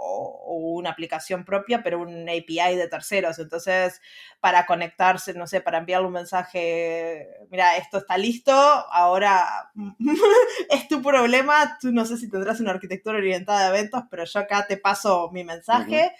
[0.54, 3.40] una aplicación propia, pero un API de terceros.
[3.40, 4.02] Entonces,
[4.40, 9.72] para conectarse, no sé, para enviarle un mensaje, mira, esto está listo, ahora
[10.70, 11.41] es tu problema,
[11.80, 15.30] tú no sé si tendrás una arquitectura orientada a eventos, pero yo acá te paso
[15.32, 16.14] mi mensaje,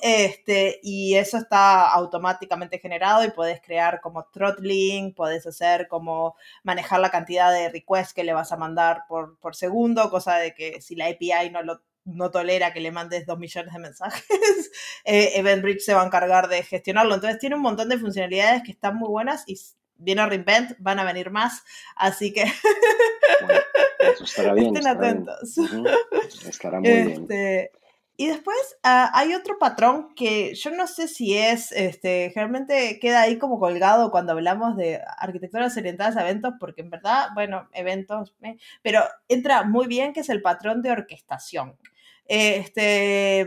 [0.00, 7.00] este, y eso está automáticamente generado y puedes crear como throttling, puedes hacer como manejar
[7.00, 10.80] la cantidad de requests que le vas a mandar por, por segundo, cosa de que
[10.80, 14.24] si la API no lo no tolera que le mandes dos millones de mensajes,
[15.04, 17.14] eh, EventBridge se va a encargar de gestionarlo.
[17.14, 19.58] Entonces tiene un montón de funcionalidades que están muy buenas y
[19.98, 21.62] viene Reinvent, van a venir más,
[21.96, 22.44] así que
[24.22, 25.58] estará bien, estén atentos.
[26.46, 27.08] Estará muy bien.
[27.10, 27.72] Este,
[28.20, 33.20] y después ah, hay otro patrón que yo no sé si es, este, generalmente queda
[33.20, 38.34] ahí como colgado cuando hablamos de arquitecturas orientadas a eventos, porque en verdad, bueno, eventos,
[38.42, 41.76] eh, pero entra muy bien que es el patrón de orquestación.
[42.24, 43.46] Este,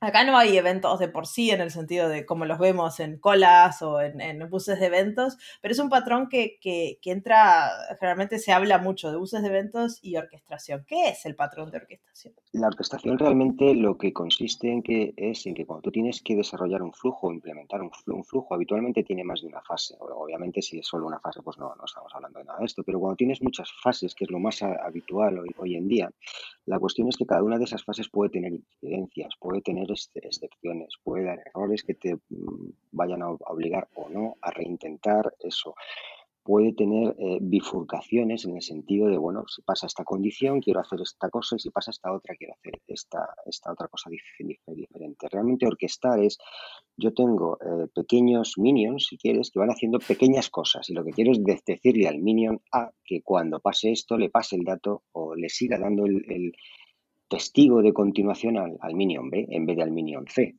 [0.00, 3.18] Acá no hay eventos de por sí en el sentido de como los vemos en
[3.18, 8.52] colas o en, buses de eventos, pero es un patrón que, que, entra, generalmente se
[8.52, 10.84] habla mucho de buses de eventos y orquestación.
[10.86, 12.34] ¿Qué es el patrón de orquestación?
[12.52, 16.36] La orquestación realmente lo que consiste en que es en que cuando tú tienes que
[16.36, 17.90] desarrollar un flujo implementar un
[18.24, 19.96] flujo, habitualmente tiene más de una fase.
[19.98, 22.82] Obviamente si es solo una fase, pues no, no estamos hablando de nada de esto,
[22.84, 26.10] pero cuando tienes muchas fases, que es lo más habitual hoy, hoy en día,
[26.66, 30.94] la cuestión es que cada una de esas fases puede tener incidencias, puede tener excepciones,
[31.02, 35.74] puede dar errores que te mm, vayan a obligar o no a reintentar eso.
[36.42, 40.98] Puede tener eh, bifurcaciones en el sentido de, bueno, si pasa esta condición, quiero hacer
[41.02, 45.28] esta cosa, y si pasa esta otra, quiero hacer esta, esta otra cosa diferente.
[45.30, 46.38] Realmente orquestar es,
[46.96, 51.10] yo tengo eh, pequeños minions, si quieres, que van haciendo pequeñas cosas, y lo que
[51.10, 55.34] quiero es decirle al minion A que cuando pase esto, le pase el dato o
[55.34, 56.54] le siga dando el
[57.28, 60.56] testigo de continuación al, Minion B en vez de al Minion C.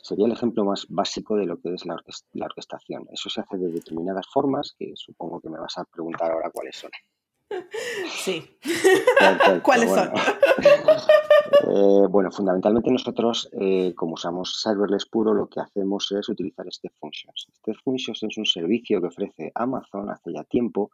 [0.00, 1.96] Sería el ejemplo más básico de lo que es la,
[2.44, 3.06] orquestación.
[3.12, 6.76] Eso se hace de determinadas formas, que supongo que me vas a preguntar ahora cuáles
[6.76, 6.90] son.
[8.08, 8.58] Sí.
[9.62, 10.10] ¿Cuáles son?
[11.68, 16.90] Eh, bueno, fundamentalmente nosotros, eh, como usamos serverless puro, lo que hacemos es utilizar este
[16.90, 17.46] Functions.
[17.52, 20.90] Este Functions es un servicio que ofrece Amazon hace ya tiempo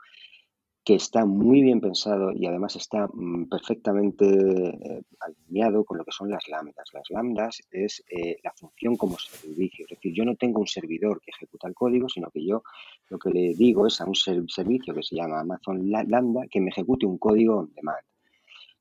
[0.84, 6.10] que está muy bien pensado y además está mm, perfectamente eh, alineado con lo que
[6.10, 6.88] son las lambdas.
[6.92, 11.20] Las lambdas es eh, la función como servicio, es decir, yo no tengo un servidor
[11.20, 12.62] que ejecuta el código, sino que yo
[13.10, 16.70] lo que le digo es a un servicio que se llama Amazon Lambda que me
[16.70, 18.04] ejecute un código on demand.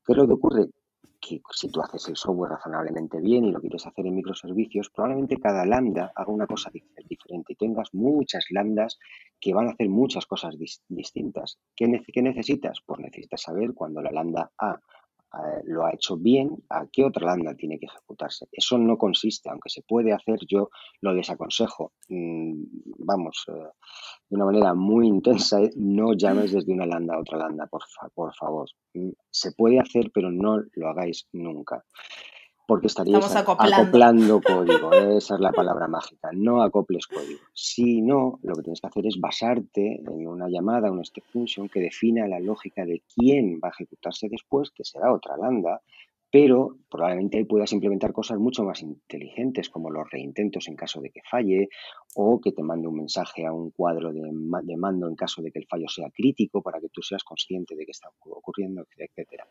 [0.04, 0.66] ¿Qué es lo que ocurre?
[1.22, 5.38] Que si tú haces el software razonablemente bien y lo quieres hacer en microservicios, probablemente
[5.38, 8.98] cada lambda haga una cosa diferente y tengas muchas lambdas
[9.40, 10.56] que van a hacer muchas cosas
[10.88, 11.58] distintas.
[11.76, 12.80] ¿Qué, necesitas?
[12.84, 14.80] Pues necesitas saber cuando la lambda A
[15.64, 18.46] lo ha hecho bien, a qué otra lambda tiene que ejecutarse.
[18.52, 21.92] Eso no consiste, aunque se puede hacer, yo lo desaconsejo.
[22.08, 22.64] Mm,
[22.98, 23.68] vamos, eh,
[24.28, 27.82] de una manera muy intensa, eh, no llames desde una lambda a otra lambda, por,
[28.14, 28.68] por favor.
[28.94, 31.84] Mm, se puede hacer, pero no lo hagáis nunca
[32.66, 34.40] porque estarías acoplando.
[34.40, 34.92] código.
[35.16, 36.30] Esa es la palabra mágica.
[36.32, 37.40] No acoples código.
[37.52, 41.68] Si no, lo que tienes que hacer es basarte en una llamada, una step function
[41.68, 45.80] que defina la lógica de quién va a ejecutarse después, que será otra lambda,
[46.32, 51.20] pero probablemente puedas implementar cosas mucho más inteligentes como los reintentos en caso de que
[51.30, 51.68] falle
[52.14, 54.30] o que te mande un mensaje a un cuadro de,
[54.76, 57.84] mando en caso de que el fallo sea crítico para que tú seas consciente de
[57.84, 59.42] que está ocurriendo, etc.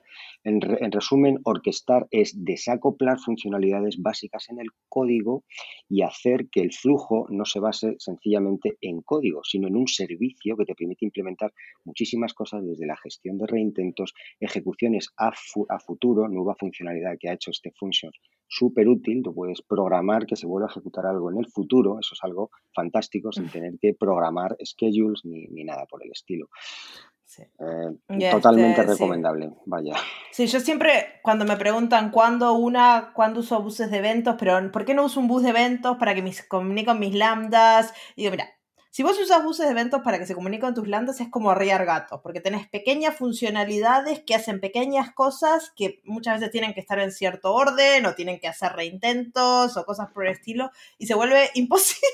[0.44, 5.44] En, en resumen, orquestar es desacoplar funcionalidades básicas en el código
[5.88, 10.58] y hacer que el flujo no se base sencillamente en código, sino en un servicio
[10.58, 11.54] que te permite implementar
[11.86, 15.32] muchísimas cosas desde la gestión de reintentos, ejecuciones a,
[15.70, 18.12] a futuro, nueva funcionalidad funcionalidad que ha hecho este function
[18.48, 19.22] súper útil.
[19.24, 21.98] Tú puedes programar que se vuelva a ejecutar algo en el futuro.
[22.00, 26.48] Eso es algo fantástico sin tener que programar schedules ni, nada por el estilo.
[28.10, 29.94] Eh, totalmente este, recomendable, vaya.
[30.32, 34.84] Sí, yo siempre cuando me preguntan cuándo una, cuándo uso buses de eventos, pero ¿por
[34.84, 37.94] qué no uso un bus de eventos para que me comunique con mis lambdas?
[38.18, 38.50] Y digo, mira,
[38.94, 41.86] si vos usas buses de eventos para que se comuniquen tus lambdas, es como arriar
[41.86, 47.00] gatos, porque tenés pequeñas funcionalidades que hacen pequeñas cosas que muchas veces tienen que estar
[47.00, 51.14] en cierto orden o tienen que hacer reintentos o cosas por el estilo y se
[51.14, 52.10] vuelve imposible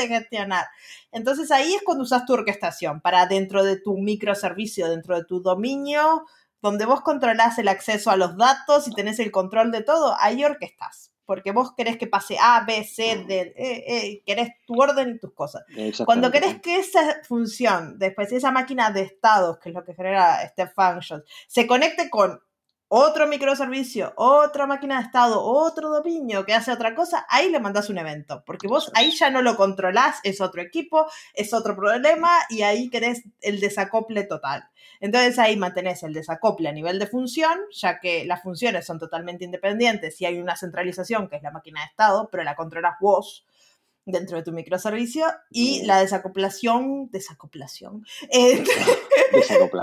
[0.00, 0.66] de gestionar.
[1.12, 5.42] Entonces ahí es cuando usas tu orquestación para dentro de tu microservicio, dentro de tu
[5.42, 6.24] dominio,
[6.62, 10.42] donde vos controlás el acceso a los datos y tenés el control de todo, ahí
[10.42, 11.13] orquestás.
[11.26, 15.18] Porque vos querés que pase A, B, C, D, e, e, querés tu orden y
[15.18, 15.64] tus cosas.
[16.04, 20.46] Cuando querés que esa función, después esa máquina de estados, que es lo que genera
[20.48, 22.40] Step Functions, se conecte con
[22.88, 27.88] otro microservicio, otra máquina de estado, otro dominio que hace otra cosa, ahí le mandas
[27.88, 32.30] un evento, porque vos ahí ya no lo controlás, es otro equipo, es otro problema
[32.50, 34.68] y ahí querés el desacople total.
[35.04, 39.44] Entonces ahí mantenés el desacople a nivel de función, ya que las funciones son totalmente
[39.44, 43.46] independientes y hay una centralización que es la máquina de estado, pero la controlas vos
[44.06, 48.04] dentro de tu microservicio y la desacoplación, desacoplación,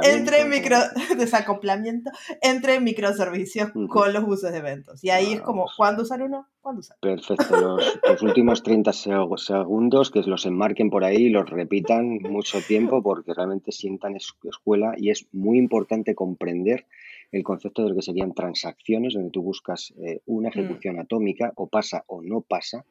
[0.04, 0.78] entre, micro,
[1.18, 5.04] desacoplamiento entre microservicios con los buses de eventos.
[5.04, 6.48] Y ahí es como, ¿cuándo usar uno?
[6.62, 6.98] ¿Cuándo usar?
[7.02, 7.78] Perfecto.
[8.08, 13.34] Los, últimos 30 segundos que los enmarquen por ahí y los repitan mucho tiempo porque
[13.34, 16.86] realmente sientan escuela y es muy importante comprender
[17.32, 20.52] el concepto de lo que serían transacciones, donde tú buscas eh, una mm.
[20.52, 22.86] ejecución atómica, o pasa o no pasa,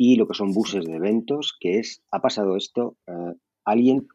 [0.00, 3.34] y lo que son buses de eventos, que es, ha pasado esto, eh,
[3.64, 4.06] alguien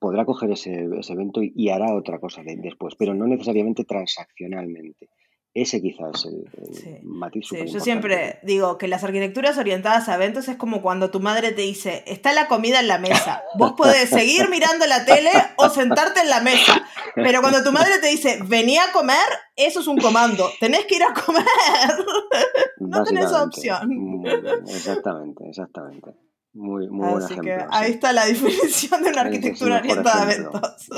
[0.00, 0.72] podrá coger ese,
[1.08, 5.08] evento y, hará otra cosa después, pero no necesariamente transaccionalmente.
[5.54, 10.48] Ese quizás es el, matiz sí, Yo siempre digo que las arquitecturas orientadas a eventos
[10.48, 14.08] es como cuando tu madre te dice, está la comida en la mesa, vos podés
[14.08, 18.40] seguir mirando la tele o sentarte en la mesa, pero cuando tu madre te dice,
[18.48, 19.16] vení a comer,
[19.54, 21.44] eso es un comando, tenés que ir a comer,
[22.80, 23.88] no tenés opción.
[23.88, 24.26] Mm,
[24.66, 26.10] exactamente, exactamente.
[26.54, 30.88] Muy, muy buen Así que ahí está la definición de una arquitectura orientada a eventos.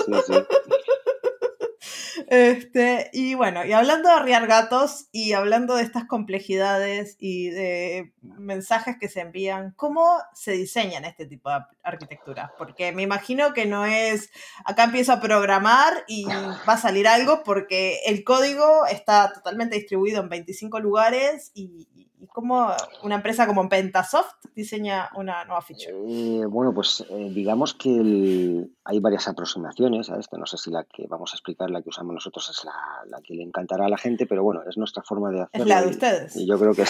[2.29, 8.13] Este, y bueno, y hablando de arriar gatos y hablando de estas complejidades y de
[8.21, 12.51] mensajes que se envían, ¿cómo se diseñan este tipo de arquitecturas?
[12.59, 14.31] Porque me imagino que no es,
[14.65, 20.21] acá empiezo a programar y va a salir algo porque el código está totalmente distribuido
[20.21, 21.87] en 25 lugares y,
[22.19, 22.69] ¿Y cómo
[23.03, 25.93] una empresa como Pentasoft diseña una nueva feature?
[26.09, 30.39] Eh, bueno, pues eh, digamos que hay varias aproximaciones a esto.
[30.39, 33.35] No sé si la que vamos a explicar, la que usamos nosotros, es la, que
[33.35, 35.65] le encantará a la gente, pero bueno, es nuestra forma de hacerlo.
[35.65, 36.37] Es la de ustedes.
[36.37, 36.85] Y, yo creo que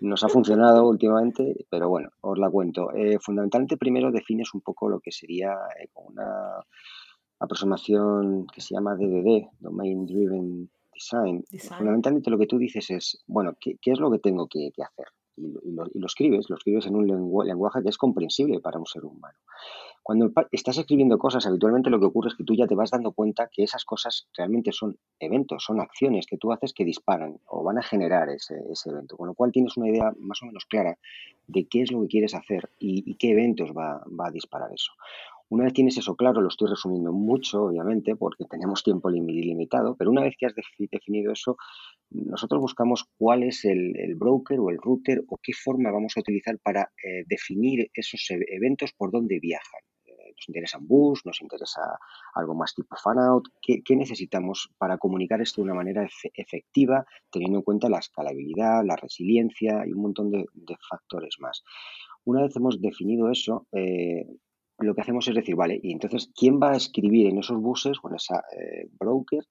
[0.00, 2.92] nos ha funcionado últimamente, pero bueno, os la cuento.
[2.92, 5.54] Eh, fundamentalmente, primero defines un poco lo que sería
[5.94, 6.64] una
[7.38, 11.44] aproximación que se llama DDD, Domain Driven design,
[11.76, 15.06] fundamentalmente lo que tú dices es, bueno, ¿qué, es lo que tengo que, hacer?
[15.36, 19.36] Y lo, escribes, lo escribes en un lenguaje que es comprensible para un ser humano.
[20.02, 23.10] Cuando estás escribiendo cosas, habitualmente lo que ocurre es que tú ya te vas dando
[23.10, 27.64] cuenta que esas cosas realmente son eventos, son acciones que tú haces que disparan o
[27.64, 28.54] van a generar ese,
[28.84, 29.16] evento.
[29.16, 30.96] Con lo cual tienes una idea más o menos clara
[31.48, 34.92] de qué es lo que quieres hacer y, qué eventos va, va a disparar eso.
[35.48, 40.10] Una vez tienes eso claro, lo estoy resumiendo mucho, obviamente, porque tenemos tiempo limitado, pero
[40.10, 40.54] una vez que has
[40.90, 41.56] definido eso,
[42.10, 46.58] nosotros buscamos cuál es el, broker o el router o qué forma vamos a utilizar
[46.58, 49.82] para eh, definir esos e-, eventos por dónde viajan.
[50.04, 51.80] Eh, nos interesa un bus, nos interesa
[52.34, 53.46] algo más tipo fanout.
[53.62, 58.84] ¿Qué, ¿Qué necesitamos para comunicar esto de una manera efectiva, teniendo en cuenta la escalabilidad,
[58.84, 60.44] la resiliencia y un montón de,
[60.90, 61.62] factores más?
[62.24, 64.26] Una vez hemos definido eso, eh,
[64.78, 67.98] lo que hacemos es decir, vale, y entonces, ¿quién va a escribir en esos buses
[67.98, 69.44] con esa eh, broker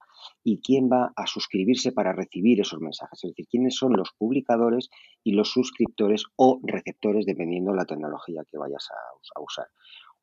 [0.43, 3.23] y quién va a suscribirse para recibir esos mensajes?
[3.23, 4.89] Es decir, ¿quiénes son los publicadores
[5.23, 9.67] y los suscriptores o receptores dependiendo de la tecnología que vayas a, usar?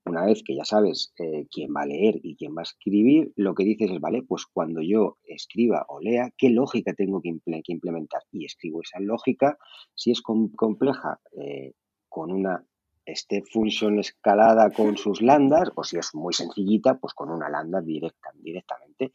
[0.04, 3.32] Una vez que ya sabes eh, quién va a leer y quién va a escribir,
[3.36, 7.28] lo que dices es, vale, pues cuando yo escriba o lea, ¿qué lógica tengo que,
[7.66, 8.22] implementar?
[8.30, 9.58] Y escribo esa lógica,
[9.94, 11.72] si es compleja, eh,
[12.08, 12.64] con una
[13.04, 17.80] este función escalada con sus landas, o si es muy sencillita, pues con una lambda
[17.80, 19.12] directa, directamente.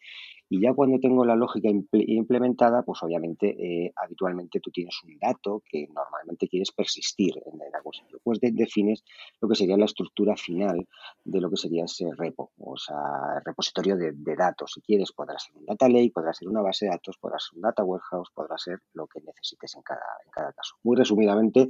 [0.49, 5.61] Y ya cuando tengo la lógica implementada, pues obviamente eh, habitualmente tú tienes un dato
[5.69, 8.03] que normalmente quieres persistir en, la cosa.
[8.23, 9.03] Pues defines
[9.41, 10.87] lo que sería la estructura final
[11.25, 14.71] de lo que sería ese repo, o sea, repositorio de, datos.
[14.73, 17.57] Si quieres, podrá ser un data lake, podrá ser una base de datos, podrá ser
[17.57, 20.75] un data warehouse, podrá ser lo que necesites en cada, en cada caso.
[20.83, 21.69] Muy resumidamente,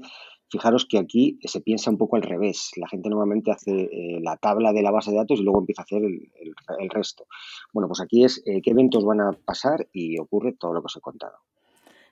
[0.50, 2.72] Fijaros que aquí se piensa un poco al revés.
[2.78, 5.82] La gente normalmente hace eh, la tabla de la base de datos y luego empieza
[5.82, 7.26] a hacer el, resto.
[7.74, 10.86] Bueno, pues aquí es eh, qué eventos van a pasar y ocurre todo lo que
[10.86, 11.38] os he contado.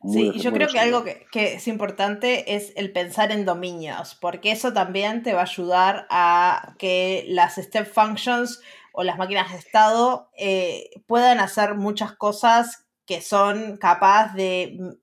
[0.03, 4.51] sí, y yo creo que algo que, es importante es el pensar en dominios, porque
[4.51, 8.61] eso también te va a ayudar a que las step functions
[8.91, 14.97] o las máquinas de estado eh, puedan hacer muchas cosas que son capaces de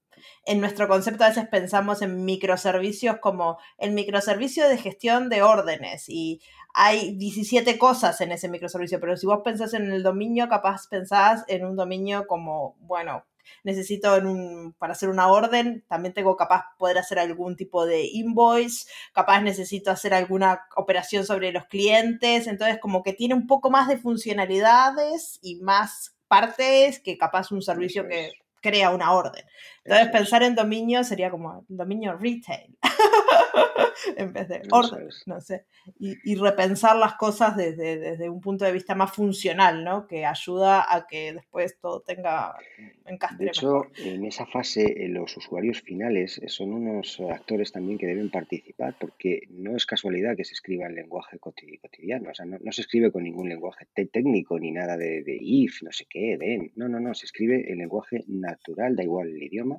[0.44, 6.08] en nuestro concepto a veces pensamos en microservicios como el microservicio de gestión de órdenes
[6.08, 6.40] y
[6.74, 11.44] hay 17 cosas en ese microservicio, pero si vos pensás en el dominio, capaz pensás
[11.48, 13.24] en un dominio como, bueno,
[13.62, 18.06] necesito en un, para hacer una orden, también tengo capaz poder hacer algún tipo de
[18.06, 23.70] invoice, capaz necesito hacer alguna operación sobre los clientes, entonces como que tiene un poco
[23.70, 28.32] más de funcionalidades y más partes que capaz un servicio que
[28.62, 29.44] crea una orden.
[29.84, 32.78] Entonces pensar en dominio sería como dominio retail.
[34.16, 35.64] en vez de orden, no sé.
[35.98, 40.06] Y, repensar las cosas desde, desde, un punto de vista más funcional, ¿no?
[40.06, 42.54] Que ayuda a que después todo tenga
[43.04, 43.44] encastre.
[43.44, 48.30] De hecho, en esa fase, eh, los usuarios finales son unos actores también que deben
[48.30, 52.80] participar, porque no es casualidad que se escriba en lenguaje cotidiano, o sea, no, se
[52.80, 56.72] escribe con ningún lenguaje técnico ni nada de, de if, no sé qué, den.
[56.76, 59.78] No, no, no, se escribe en lenguaje natural, da igual el idioma,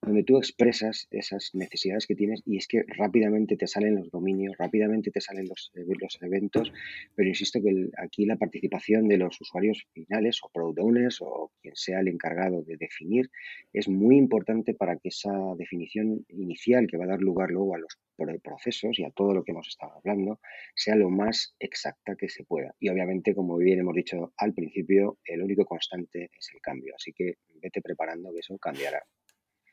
[0.00, 4.56] donde tú expresas esas necesidades que tienes y es que rápidamente te salen los dominios,
[4.58, 6.72] rápidamente te salen los, eh, los eventos,
[7.14, 11.76] pero insisto que aquí la participación de los usuarios finales o product owners o quien
[11.76, 13.30] sea el encargado de definir
[13.72, 17.78] es muy importante para que esa definición inicial que va a dar lugar luego a
[17.78, 17.98] los
[18.42, 20.40] procesos y a todo lo que hemos estado hablando
[20.74, 22.74] sea lo más exacta que se pueda.
[22.78, 26.94] Y obviamente, como bien hemos dicho al principio, el único constante es el cambio.
[26.96, 29.02] Así que vete preparando que eso cambiará.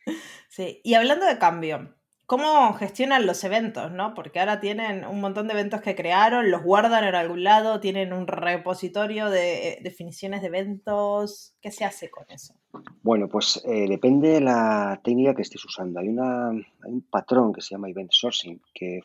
[0.49, 1.96] Sí, y hablando de cambio,
[2.27, 4.13] ¿cómo gestionan los eventos, no?
[4.13, 8.13] Porque ahora tienen un montón de eventos que crearon, los guardan en algún lado, tienen
[8.13, 11.55] un repositorio de eh, definiciones de eventos.
[11.61, 12.53] ¿Qué se hace con eso?
[13.01, 15.99] Bueno, pues eh, depende de la técnica que estés usando.
[15.99, 18.99] Hay, una, hay un patrón que se llama Event Sourcing, que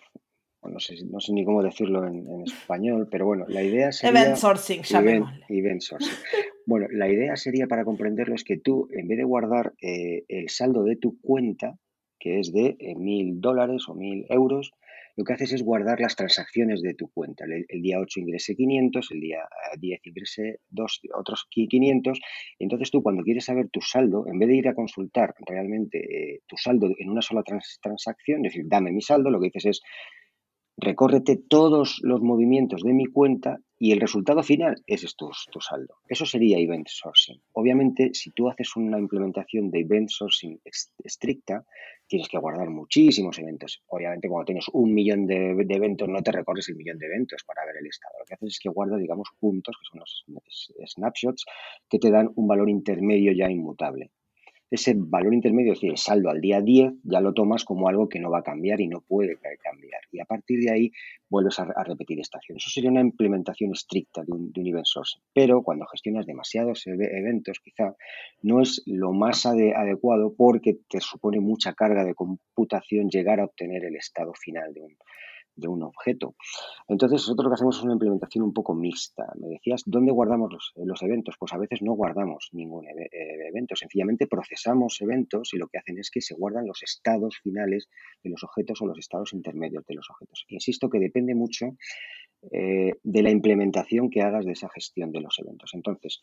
[0.64, 4.20] no, sé, no sé ni cómo decirlo en, español, pero bueno, la idea sería...
[4.20, 5.46] Event Sourcing, llamémosle.
[5.48, 6.12] Event, Sourcing.
[6.64, 10.48] Bueno, la idea sería para comprenderlo es que tú, en vez de guardar eh, el
[10.48, 11.76] saldo de tu cuenta,
[12.22, 14.70] que es de eh, mil dólares o mil euros,
[15.16, 17.44] lo que haces es guardar las transacciones de tu cuenta.
[17.44, 19.40] El, día 8 ingresé 500, el día
[19.78, 22.20] 10 eh, ingresé dos, otros 500.
[22.60, 26.56] Entonces tú cuando quieres saber tu saldo, en vez de ir a consultar realmente tu
[26.56, 29.82] saldo en una sola transacción, es decir, dame mi saldo, lo que dices es
[30.82, 35.96] recórrete todos los movimientos de mi cuenta y el resultado final es tu, tu, saldo.
[36.08, 37.40] Eso sería event sourcing.
[37.52, 40.60] Obviamente, si tú haces una implementación de event sourcing
[41.02, 41.64] estricta,
[42.06, 43.82] tienes que guardar muchísimos eventos.
[43.88, 47.64] Obviamente, cuando tienes un millón de, eventos, no te recorres el millón de eventos para
[47.64, 48.14] ver el estado.
[48.20, 51.44] Lo que haces es que guardas, digamos, puntos, que son los snapshots,
[51.88, 54.10] que te dan un valor intermedio ya inmutable
[54.72, 58.08] ese valor intermedio, es decir, el saldo al día 10, ya lo tomas como algo
[58.08, 60.00] que no va a cambiar y no puede cambiar.
[60.10, 60.92] Y a partir de ahí
[61.28, 62.56] vuelves a, repetir estación.
[62.56, 65.18] Eso sería una implementación estricta de un, de event source.
[65.34, 67.94] Pero cuando gestionas demasiados eventos, quizá
[68.40, 73.84] no es lo más adecuado porque te supone mucha carga de computación llegar a obtener
[73.84, 74.96] el estado final de un,
[75.54, 76.34] de un objeto.
[76.88, 79.32] Entonces, nosotros lo que hacemos es una implementación un poco mixta.
[79.38, 81.36] Me decías, ¿dónde guardamos los, eventos?
[81.38, 83.08] Pues a veces no guardamos ningún eh,
[83.48, 87.88] evento, sencillamente procesamos eventos y lo que hacen es que se guardan los estados finales
[88.22, 90.44] de los objetos o los estados intermedios de los objetos.
[90.48, 91.76] Insisto que depende mucho
[92.50, 95.70] eh, de la implementación que hagas de esa gestión de los eventos.
[95.74, 96.20] Entonces,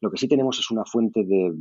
[0.00, 1.52] lo que sí tenemos es una fuente de,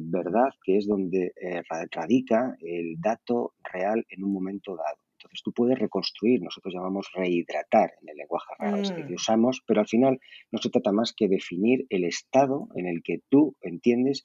[0.00, 4.98] verdad que es donde eh, radica el dato real en un momento dado.
[5.24, 9.16] Entonces tú puedes reconstruir, nosotros llamamos rehidratar en el lenguaje real este que mm.
[9.16, 10.20] usamos, pero al final
[10.52, 14.22] no se trata más que definir el estado en el que tú entiendes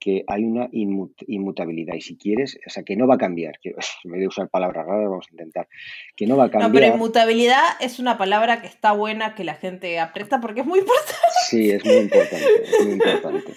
[0.00, 3.70] que hay una inmutabilidad y si quieres, o sea, que no va a cambiar, que
[4.04, 5.68] en vez de usar palabras raras vamos a intentar,
[6.16, 6.70] que no va a cambiar.
[6.70, 10.66] No, pero inmutabilidad es una palabra que está buena que la gente aprieta porque es
[10.66, 11.14] muy importante.
[11.48, 13.54] Sí, es muy importante, es muy importante.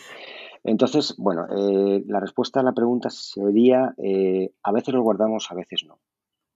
[0.63, 5.55] Entonces, bueno, eh, la respuesta a la pregunta sería, eh, a veces lo guardamos, a
[5.55, 5.99] veces no.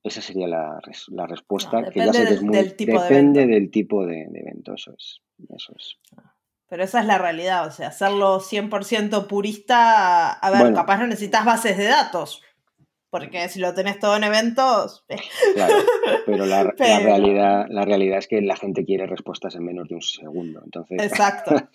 [0.06, 0.80] Esa sería la,
[1.28, 2.12] respuesta, que ya.
[2.12, 5.22] Del tipo depende del tipo de, evento, eso es.
[5.50, 5.98] Eso es.
[6.70, 11.44] Pero esa es la realidad, o sea, hacerlo 100% purista, a ver, capaz no necesitas
[11.44, 12.44] bases de datos,
[13.16, 15.06] porque si lo tenés todo en eventos...
[15.08, 15.16] Eh.
[15.54, 15.74] Claro,
[16.26, 20.02] pero la, realidad, la realidad es que la gente quiere respuestas en menos de un
[20.02, 21.02] segundo, entonces...
[21.02, 21.56] Exacto.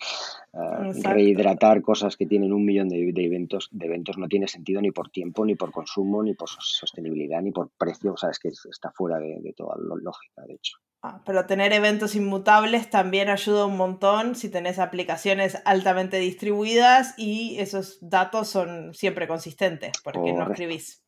[0.53, 4.91] Ah, rehidratar cosas que tienen un millón de, eventos, de eventos no tiene sentido ni
[4.91, 8.49] por tiempo, ni por consumo, ni por sostenibilidad, ni por precio, o sea, es que
[8.49, 10.75] está fuera de, de toda lógica, de hecho.
[11.03, 17.57] Ah, pero tener eventos inmutables también ayuda un montón si tenés aplicaciones altamente distribuidas y
[17.59, 21.00] esos datos son siempre consistentes porque no escribís.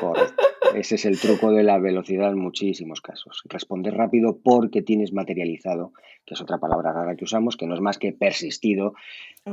[0.00, 0.42] Correcto,
[0.74, 3.42] ese es el truco de la velocidad en muchísimos casos.
[3.48, 5.92] Responder rápido porque tienes materializado,
[6.24, 8.94] que es otra palabra rara que usamos, que no es más que persistido,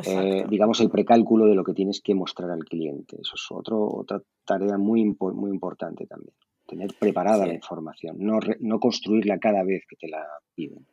[0.05, 3.17] eh, digamos, el precálculo de lo que tienes que mostrar al cliente.
[3.21, 6.33] Eso es otro, otra tarea muy, muy importante también.
[6.65, 10.25] Tener preparada la información, no, no construirla cada vez que te la
[10.55, 10.85] piden.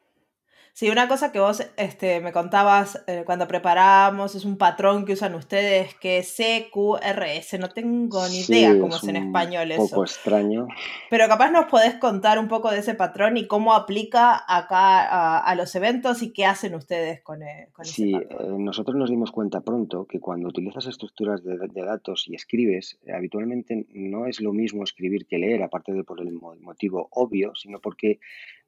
[0.73, 5.15] Sí, una cosa que vos este, me contabas eh, cuando preparábamos es un patrón que
[5.15, 7.59] usan ustedes que es CQRS.
[7.59, 9.83] No tengo ni idea cómo es, en español eso.
[9.83, 10.69] Un poco extraño.
[11.11, 15.55] Pero capaz nos podés contar un poco de ese patrón y cómo aplica acá a,
[15.55, 18.55] los eventos y qué hacen ustedes con, eh, con sí, ese patrón.
[18.55, 23.87] Eh, nosotros nos dimos cuenta pronto que cuando utilizas estructuras de, datos y escribes, habitualmente
[23.95, 28.21] no es lo mismo escribir que leer, aparte de por el motivo obvio, sino porque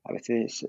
[0.05, 0.67] a veces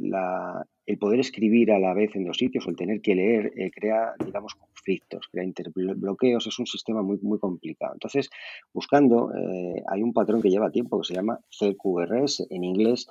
[0.00, 3.52] la, el poder escribir a la vez en dos sitios o el tener que leer
[3.56, 7.92] eh, crea, digamos, conflictos, crea interbloqueos, es un sistema muy, muy complicado.
[7.94, 8.28] Entonces,
[8.72, 13.06] buscando, eh, hay un patrón que lleva tiempo que se llama CQRS, en inglés,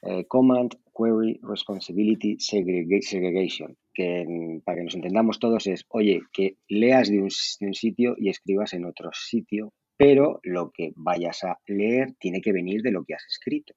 [0.00, 7.10] eh, Command Query Responsibility Segregation, que para que nos entendamos todos es, oye, que leas
[7.10, 12.40] de un sitio y escribas en otro sitio, pero lo que vayas a leer tiene
[12.40, 13.74] que venir de lo que has escrito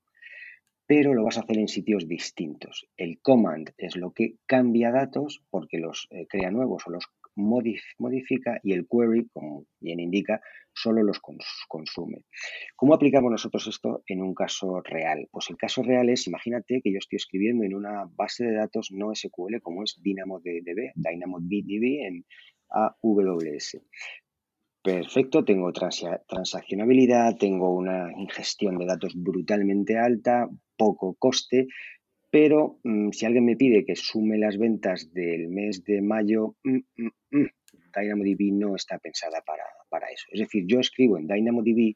[0.96, 2.88] pero lo vas a hacer en sitios distintos.
[2.98, 8.60] El command es lo que cambia datos porque los eh, crea nuevos o los modifica
[8.62, 10.40] y el query, como bien indica,
[10.72, 11.20] solo los
[11.68, 12.26] consume.
[12.76, 15.28] ¿Cómo aplicamos nosotros esto en un caso real?
[15.32, 18.92] Pues el caso real es, imagínate que yo estoy escribiendo en una base de datos
[18.92, 22.26] no SQL como es DynamoDB, DynamoDB en
[22.70, 23.82] AWS.
[24.84, 31.68] Perfecto, tengo transaccionabilidad, tengo una ingestión de datos brutalmente alta, poco coste,
[32.30, 36.80] pero mm, si alguien me pide que sume las ventas del mes de mayo, mm,
[37.32, 37.48] mm,
[37.96, 40.26] DynamoDB no está pensada para, para, eso.
[40.32, 41.96] Es decir, yo escribo en DynamoDB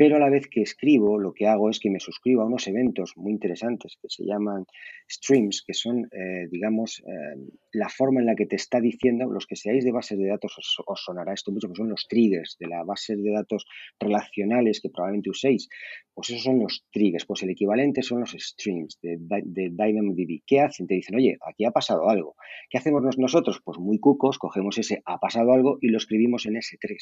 [0.00, 2.66] pero a la vez que escribo, lo que hago es que me suscribo a unos
[2.66, 4.64] eventos muy interesantes que se llaman
[5.06, 7.36] streams, que son, eh, digamos, eh,
[7.72, 10.56] la forma en la que te está diciendo, los que seáis de bases de datos
[10.86, 13.66] os, sonará esto mucho, que son los triggers de las bases de datos
[13.98, 15.68] relacionales que probablemente uséis.
[16.14, 20.40] Pues esos son los triggers, pues el equivalente son los streams de, de DynamoDB.
[20.46, 20.86] ¿Qué hacen?
[20.86, 22.36] Te dicen, oye, aquí ha pasado algo.
[22.70, 23.60] ¿Qué hacemos nosotros?
[23.62, 26.96] Pues muy cucos, cogemos ese ha pasado algo y lo escribimos en S3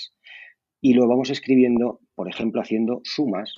[0.81, 3.55] y lo vamos escribiendo, por ejemplo, haciendo sumas.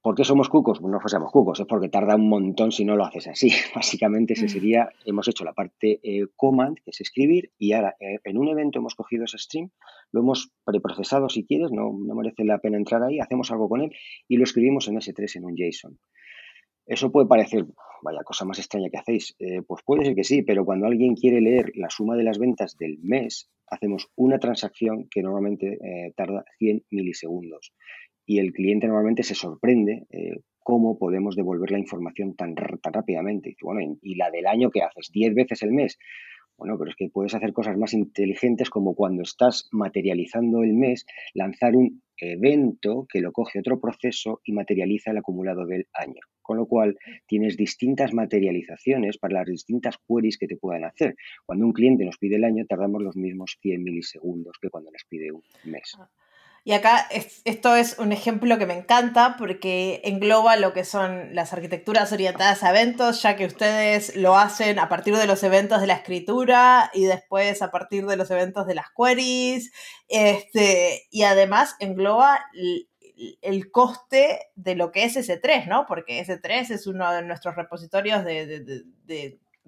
[0.00, 0.78] ¿Por qué somos cucos?
[0.80, 3.50] Pues no somos cucos, es porque tarda un montón si no lo haces así.
[3.74, 4.48] Básicamente ese mm.
[4.48, 8.48] sería, hemos hecho la parte eh, command, que es escribir, y ahora eh, en un
[8.48, 9.70] evento hemos cogido ese stream,
[10.12, 13.82] lo hemos preprocesado si quieres, no, no merece la pena entrar ahí, hacemos algo con
[13.82, 13.90] él
[14.28, 15.98] y lo escribimos en S3 en un JSON.
[16.88, 17.66] Eso puede parecer,
[18.02, 19.36] vaya cosa más extraña que hacéis.
[19.38, 22.38] Eh, pues puede ser que sí, pero cuando alguien quiere leer la suma de las
[22.38, 27.74] ventas del mes, hacemos una transacción que normalmente eh, tarda 100 milisegundos.
[28.24, 33.50] Y el cliente normalmente se sorprende eh, cómo podemos devolver la información tan, tan rápidamente.
[33.50, 35.10] Y, bueno, ¿y la del año que haces?
[35.12, 35.98] ¿10 veces el mes?
[36.58, 41.06] Bueno, pero es que puedes hacer cosas más inteligentes como cuando estás materializando el mes,
[41.32, 46.20] lanzar un evento que lo coge otro proceso y materializa el acumulado del año.
[46.42, 46.96] Con lo cual,
[47.28, 51.14] tienes distintas materializaciones para las distintas queries que te puedan hacer.
[51.46, 55.04] Cuando un cliente nos pide el año, tardamos los mismos 100 milisegundos que cuando nos
[55.08, 55.96] pide un mes.
[56.64, 57.08] Y acá
[57.44, 62.62] esto es un ejemplo que me encanta porque engloba lo que son las arquitecturas orientadas
[62.62, 66.90] a eventos, ya que ustedes lo hacen a partir de los eventos de la escritura
[66.92, 69.72] y después a partir de los eventos de las queries.
[70.08, 72.40] Este, y además engloba
[73.40, 75.86] el, coste de lo que es S3, ¿no?
[75.86, 78.84] Porque S3 es uno de nuestros repositorios de,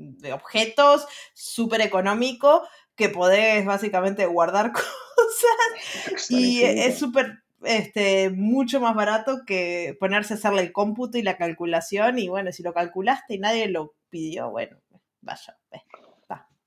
[0.01, 2.62] de objetos súper económico
[3.01, 6.30] que podés básicamente guardar cosas.
[6.30, 11.38] Y es súper este, mucho más barato que ponerse a hacerle el cómputo y la
[11.38, 12.18] calculación.
[12.18, 14.76] Y bueno, si lo calculaste y nadie lo pidió, bueno,
[15.22, 15.57] vaya,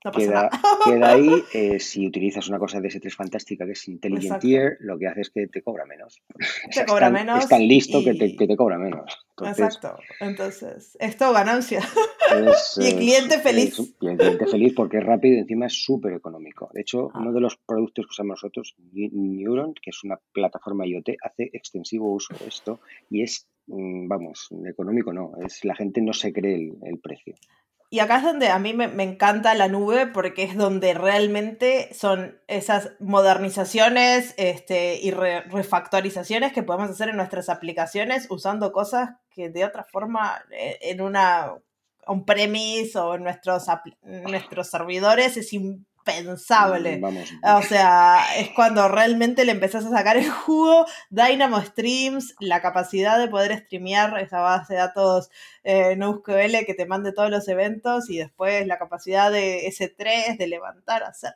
[0.04, 0.50] no pasa queda, nada.
[0.84, 4.98] queda ahí, eh, si utilizas una cosa de S3 fantástica que es Intelligent Tier, lo
[4.98, 6.22] que hace es que te cobra menos.
[6.74, 7.44] Te cobra menos.
[7.44, 9.26] Es tan listo que, te, que, te, cobra menos.
[9.42, 9.96] Exacto.
[10.20, 11.80] Entonces, es todo ganancia.
[12.76, 13.78] y el cliente feliz.
[14.00, 16.70] y el cliente feliz porque es rápido y encima es súper económico.
[16.72, 17.20] De hecho, ah.
[17.20, 22.12] uno de los productos que usamos nosotros, Neuron, que es una plataforma IoT, hace extensivo
[22.12, 26.56] uso de esto y es, mm, vamos, económico no, es la gente no se cree
[26.56, 27.34] el, el precio.
[27.94, 32.40] Y acá es donde a mí me, encanta la nube porque es donde realmente son
[32.48, 39.64] esas modernizaciones este, y refactorizaciones que podemos hacer en nuestras aplicaciones usando cosas que de
[39.64, 41.54] otra forma eh, en una
[42.04, 43.66] on-premise o en nuestros,
[44.02, 45.52] nuestros servidores es
[46.12, 47.00] impensable.
[47.42, 53.18] O sea, es cuando realmente le empezás a sacar el jugo, Dynamo Streams, la capacidad
[53.18, 55.30] de poder streamear esa base de datos
[55.62, 60.46] eh, NoSQL que te mande todos los eventos y después la capacidad de S3 de
[60.46, 61.34] levantar, hacer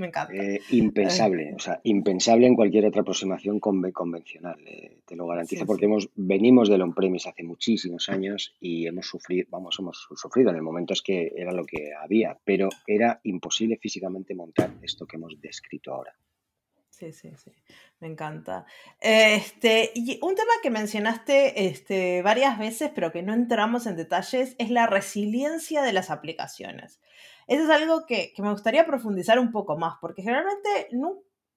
[0.00, 0.34] me encanta.
[0.34, 5.86] Eh, impensable, o sea, impensable en cualquier otra aproximación convencional, eh, te lo garantizo, porque
[5.86, 10.62] hemos, venimos del on-premise hace muchísimos años y hemos sufrido, vamos, hemos sufrido en el
[10.62, 15.40] momento es que era lo que había, pero era imposible físicamente montar esto que hemos
[15.40, 16.14] descrito ahora.
[16.98, 17.52] Sí, sí, sí,
[18.00, 18.66] me encanta.
[19.00, 24.56] Este, y un tema que mencionaste este, varias veces, pero que no entramos en detalles,
[24.58, 27.00] es la resiliencia de las aplicaciones.
[27.48, 31.16] Eso es algo que, me gustaría profundizar un poco más, porque generalmente no,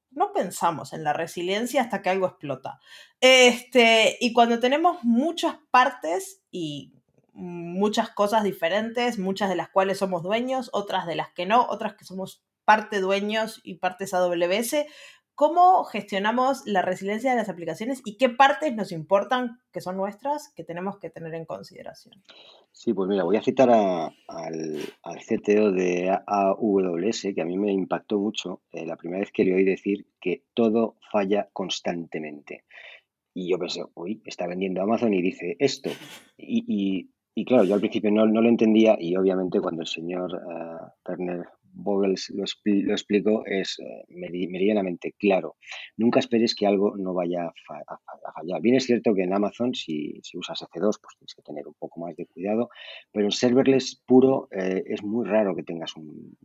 [0.09, 2.79] no pensamos en la resiliencia hasta que algo explota.
[3.19, 6.93] Este, y cuando tenemos muchas partes y
[7.33, 11.95] muchas cosas diferentes, muchas de las cuales somos dueños, otras de las que no, otras
[11.95, 14.85] que somos parte dueños y partes AWS,
[15.35, 20.53] ¿Cómo gestionamos la resiliencia de las aplicaciones y qué partes nos importan que son nuestras
[20.55, 22.21] que tenemos que tener en consideración?
[22.71, 24.13] Sí, pues mira, voy a citar al,
[25.27, 29.55] CTO de AWS, que a mí me impactó mucho eh, la primera vez que le
[29.55, 32.63] oí decir que todo falla constantemente.
[33.33, 35.89] Y yo pensé, uy, está vendiendo Amazon y dice esto.
[36.37, 37.09] Y,
[37.45, 42.29] claro, yo al principio no, lo entendía y obviamente cuando el señor uh, Turner Vogels
[42.31, 45.55] lo, explico, es eh, meridianamente claro.
[45.97, 48.61] Nunca esperes que algo no vaya a, fallar.
[48.61, 51.99] Bien es cierto que en Amazon, si, usas F2, pues tienes que tener un poco
[51.99, 52.69] más de cuidado,
[53.11, 56.37] pero en serverless puro eh, es muy raro que tengas un,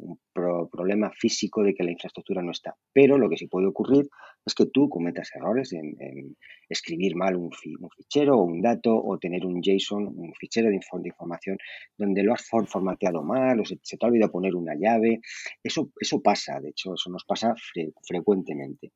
[0.71, 2.77] problema físico de que la infraestructura no está.
[2.93, 4.09] Pero lo que sí puede ocurrir
[4.47, 6.37] es que tú cometas errores en,
[6.69, 11.59] escribir mal un, fichero o un dato o tener un JSON, un fichero de, información
[11.99, 15.21] donde lo has formateado mal o se, te ha olvidado poner una llave.
[15.63, 17.55] Eso, eso pasa, de hecho, eso nos pasa
[18.03, 18.93] frecuentemente.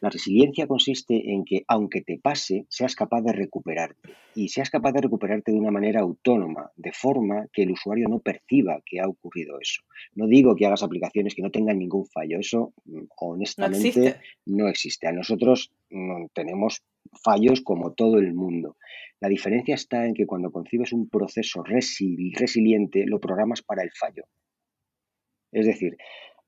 [0.00, 4.92] La resiliencia consiste en que, aunque te pase, seas capaz de recuperarte y seas capaz
[4.92, 9.08] de recuperarte de una manera autónoma, de forma que el usuario no perciba que ha
[9.08, 9.82] ocurrido eso.
[10.14, 15.08] No digo que hagas aplicaciones que no tengan ningún fallo, eso mm, honestamente no existe.
[15.08, 16.82] A nosotros no tenemos
[17.24, 18.76] fallos como todo el mundo.
[19.20, 24.24] La diferencia está en que cuando concibes un proceso resiliente, lo programas para el fallo.
[25.52, 25.96] Es decir,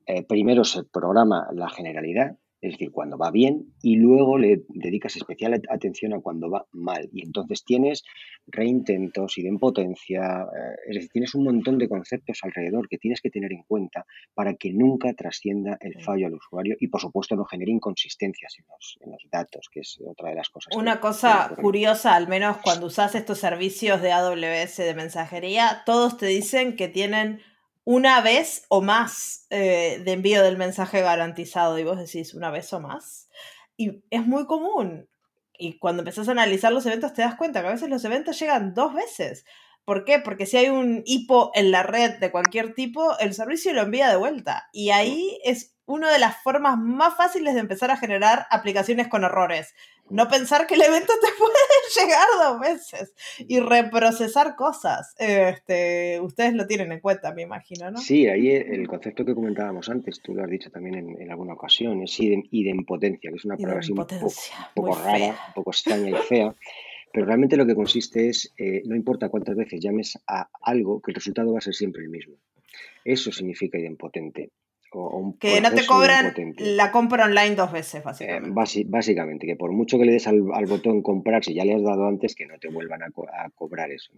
[0.06, 5.16] eh, primero se programa la generalidad, es decir, cuando va bien, y luego le dedicas
[5.16, 7.08] especial atención a cuando va mal.
[7.12, 8.04] Y entonces tienes
[8.46, 13.52] reintentos, idempotencia, eh, es decir, tienes un montón de conceptos alrededor que tienes que tener
[13.52, 17.70] en cuenta para que nunca trascienda el fallo al usuario y, por supuesto, no genere
[17.70, 20.74] inconsistencias en los, en los datos, que es otra de las cosas.
[20.76, 26.26] Una cosa curiosa, al menos cuando usas estos servicios de AWS de mensajería, todos te
[26.26, 27.40] dicen que tienen
[27.90, 32.70] una vez o más eh, de envío del mensaje garantizado y vos decís una vez
[32.74, 33.30] o más.
[33.78, 35.08] Y es muy común.
[35.56, 38.38] Y cuando empezás a analizar los eventos te das cuenta que a veces los eventos
[38.38, 39.46] llegan dos veces.
[39.86, 40.18] ¿Por qué?
[40.18, 44.10] Porque si hay un hipo en la red de cualquier tipo, el servicio lo envía
[44.10, 44.68] de vuelta.
[44.70, 49.24] Y ahí es una de las formas más fáciles de empezar a generar aplicaciones con
[49.24, 49.74] errores.
[50.10, 55.14] No pensar que el evento te puede llegar dos veces y reprocesar cosas.
[55.18, 57.98] Este, ustedes lo tienen en cuenta, me imagino, ¿no?
[57.98, 62.02] Sí, ahí el concepto que comentábamos antes, tú lo has dicho también en, alguna ocasión,
[62.02, 64.06] es idempotencia, que es una palabra así un
[64.74, 66.54] poco, rara, un poco extraña y fea.
[67.12, 71.10] Pero realmente lo que consiste es, eh, no importa cuántas veces llames a algo, que
[71.10, 72.36] el resultado va a ser siempre el mismo.
[73.04, 74.50] Eso significa idempotente
[75.38, 78.80] que no te cobran la compra online dos veces, básicamente.
[78.80, 81.82] Eh, básicamente, que por mucho que le des al, botón comprar, si ya le has
[81.82, 83.10] dado antes, que no te vuelvan a,
[83.54, 84.12] cobrar eso.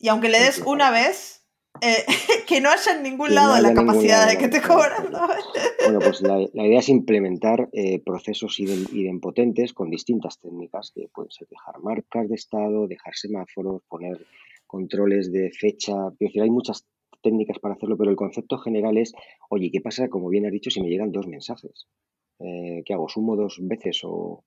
[0.00, 1.44] y aunque le des una vez,
[1.80, 2.04] eh,
[2.46, 5.10] que no haya en ningún lado la capacidad de que te cobran.
[5.84, 11.48] Bueno, pues la, idea es implementar eh, procesos idempotentes con distintas técnicas, que pueden ser
[11.48, 14.24] dejar marcas de estado, dejar semáforos, poner
[14.66, 15.94] controles de fecha.
[16.18, 16.84] decir, hay muchas
[17.24, 19.12] técnicas para hacerlo, pero el concepto general es,
[19.48, 21.88] oye, ¿qué pasa, como bien has dicho, si me llegan dos mensajes?
[22.38, 23.08] Eh, ¿Qué hago?
[23.08, 24.44] ¿Sumo dos veces o,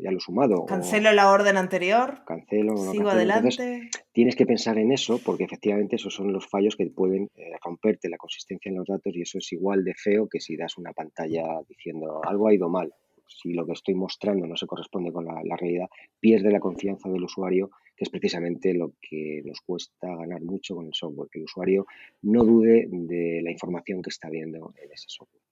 [0.00, 0.66] ya lo he sumado?
[0.66, 2.22] ¿Cancelo la orden anterior?
[2.26, 2.76] ¿Cancelo?
[2.76, 3.90] ¿Sigo adelante?
[4.12, 8.08] tienes que pensar en eso porque efectivamente esos son los fallos que pueden eh, romperte
[8.08, 10.92] la consistencia en los datos y eso es igual de feo que si das una
[10.92, 12.92] pantalla diciendo algo ha ido mal
[13.30, 17.24] si lo que estoy mostrando no se corresponde con la, realidad, pierde la confianza del
[17.24, 17.70] usuario,
[18.00, 21.84] que es precisamente lo que nos cuesta ganar mucho con el software, que el usuario
[22.22, 25.42] no dude de la información que está viendo en ese software.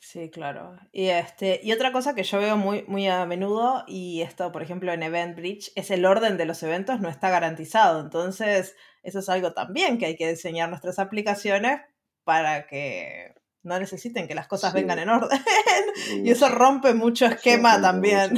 [0.00, 0.78] Sí, claro.
[0.90, 4.62] Y este, y otra cosa que yo veo muy, muy a menudo, y esto, por
[4.62, 8.00] ejemplo, en Event Bridge, es el orden de los eventos no está garantizado.
[8.00, 11.82] Entonces, eso es algo también que hay que diseñar nuestras aplicaciones
[12.24, 15.38] para que no necesiten que las cosas vengan en orden.
[16.24, 18.30] y eso rompe mucho esquema también.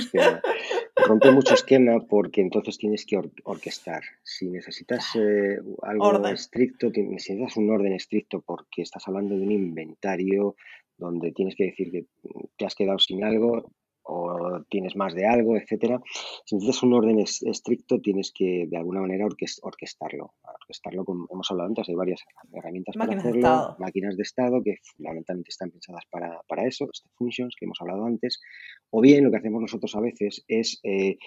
[1.06, 4.02] Rompe mucho esquema porque entonces tienes que orquestar.
[4.22, 10.56] Si necesitas eh, algo estricto, necesitas un orden estricto porque estás hablando de un inventario
[10.96, 12.06] donde tienes que decir que
[12.56, 13.70] te has quedado sin algo,
[14.08, 16.00] o tienes más de algo, etcétera.
[16.44, 20.34] Si necesitas un orden estricto, tienes que de alguna manera orquestarlo.
[20.60, 24.62] Orquestarlo, como hemos hablado antes, hay varias herramientas máquinas para hacerlo, de máquinas de estado
[24.62, 28.40] que fundamentalmente están pensadas para, para eso, este functions que hemos hablado antes.
[28.90, 31.18] O bien lo que hacemos nosotros a veces es eh,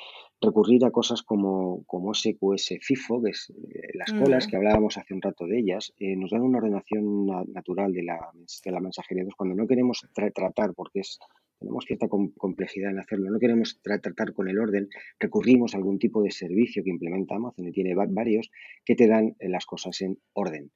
[0.41, 5.13] recurrir a cosas como, como SQS FIFO, que es eh, las colas que hablábamos hace
[5.13, 8.19] un rato de ellas, eh, nos dan una ordenación natural de la,
[8.65, 9.23] de la mensajería.
[9.37, 11.19] cuando no queremos tratar, porque es
[11.61, 14.89] tenemos cierta complejidad en hacerlo, no queremos tratar con el orden,
[15.19, 18.49] recurrimos a algún tipo de servicio que implementa Amazon y tiene varios
[18.83, 20.71] que te dan eh, las cosas en orden.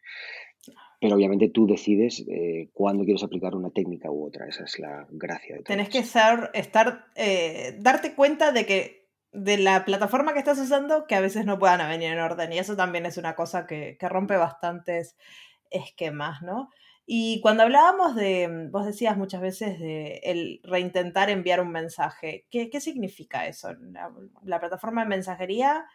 [1.01, 4.47] Pero obviamente tú decides eh, cuándo quieres aplicar una técnica u otra.
[4.47, 5.75] Esa es la gracia de todo.
[5.75, 11.07] Tenés que ser, estar, eh, darte cuenta de que de la plataforma que estás usando
[11.07, 12.53] que a veces no puedan venir en orden.
[12.53, 15.17] Y eso también es una cosa que, que rompe bastantes
[15.69, 16.69] esquemas, ¿no?
[17.07, 22.45] Y cuando hablábamos de, mm, vos decías muchas veces de el reintentar enviar un mensaje,
[22.49, 23.69] ¿qué, qué significa eso?
[24.43, 25.85] ¿La, plataforma de mensajería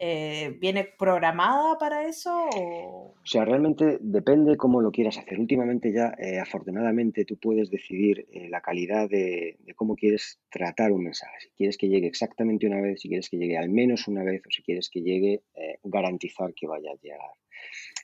[0.00, 2.48] eh, viene programada para eso?
[2.56, 3.14] O...
[3.24, 5.38] sea, realmente depende cómo lo quieras hacer.
[5.38, 11.04] Últimamente ya, eh, afortunadamente, tú puedes decidir eh, la calidad de, cómo quieres tratar un
[11.04, 11.38] mensaje.
[11.38, 14.42] Si quieres que llegue exactamente una vez, si quieres que llegue al menos una vez
[14.44, 15.42] o si quieres que llegue,
[15.84, 17.30] garantizar que vaya a llegar.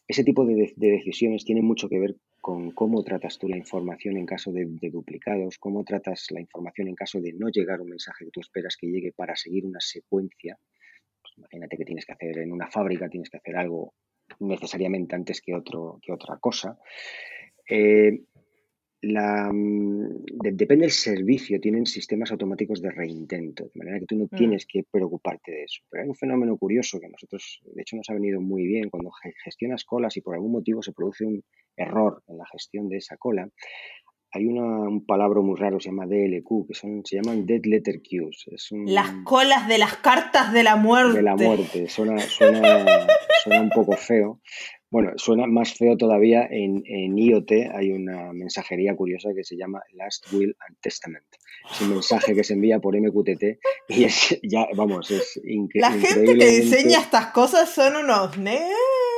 [0.09, 4.17] Ese tipo de, de decisiones tienen mucho que ver con cómo tratas tú la información
[4.17, 8.25] en caso de, duplicados, cómo tratas la información en caso de no llegar un mensaje
[8.25, 10.59] que tú esperas que llegue para seguir una secuencia.
[11.23, 13.95] Pues imagínate que tienes que hacer en una fábrica, tienes que hacer algo
[14.41, 16.77] necesariamente antes que, otro, que otra cosa.
[17.71, 18.25] Eh,
[19.03, 20.25] la, mm,
[20.55, 24.37] depende del servicio, tienen sistemas automáticos de reintento, de manera que tú no mm.
[24.37, 25.83] tienes que preocuparte de eso.
[25.91, 28.91] Pero hay un fenómeno curioso que a nosotros, de hecho, nos ha venido muy bien.
[28.91, 29.11] Cuando
[29.45, 31.43] gestionas colas y por algún motivo se produce un
[31.77, 33.49] error en la gestión de esa cola,
[34.35, 38.01] hay una, un palabra muy raro, se llama DLQ, que son, se llaman Dead Letter
[38.01, 38.47] Queues.
[38.87, 41.19] las colas de las cartas de la muerte.
[41.19, 42.87] De la muerte, suena, suena,
[43.43, 44.41] suena un poco feo,
[44.93, 46.85] bueno, suena más feo todavía en,
[47.17, 47.51] IoT.
[47.75, 51.25] Hay una mensajería curiosa que se llama Last Will and Testament.
[51.71, 53.43] Es un mensaje que se envía por MQTT
[53.89, 55.81] y es ya, vamos, es increíble.
[55.81, 58.37] La gente que diseña estas cosas son unos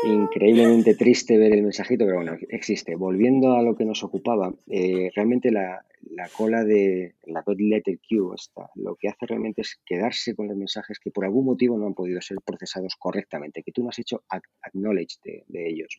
[0.02, 2.94] Increíblemente triste ver el mensajito, pero bueno, existe.
[2.94, 7.98] Volviendo a lo que nos ocupaba, eh, realmente la, la cola de la dot letter
[7.98, 11.78] queue está, lo que hace realmente es quedarse con los mensajes que por algún motivo
[11.78, 14.22] no han podido ser procesados correctamente, que tú no has hecho
[14.62, 15.98] acknowledge de, ellos.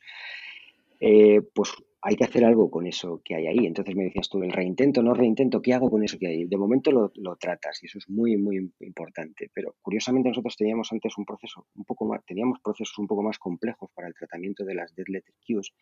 [1.00, 1.72] Eh, pues
[2.08, 3.66] hay que hacer algo con eso que hay ahí.
[3.66, 6.46] Entonces me decías tú, el reintento, no reintento, ¿qué hago con eso que hay?
[6.46, 9.50] De momento lo, tratas y eso es muy, muy importante.
[9.52, 13.40] Pero curiosamente nosotros teníamos antes un proceso un poco más, teníamos procesos un poco más
[13.40, 15.74] complejos para el tratamiento de las dead letter queues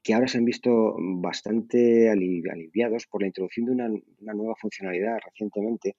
[0.00, 3.88] que ahora se han visto bastante aliviados por la introducción de una,
[4.34, 5.96] nueva funcionalidad recientemente,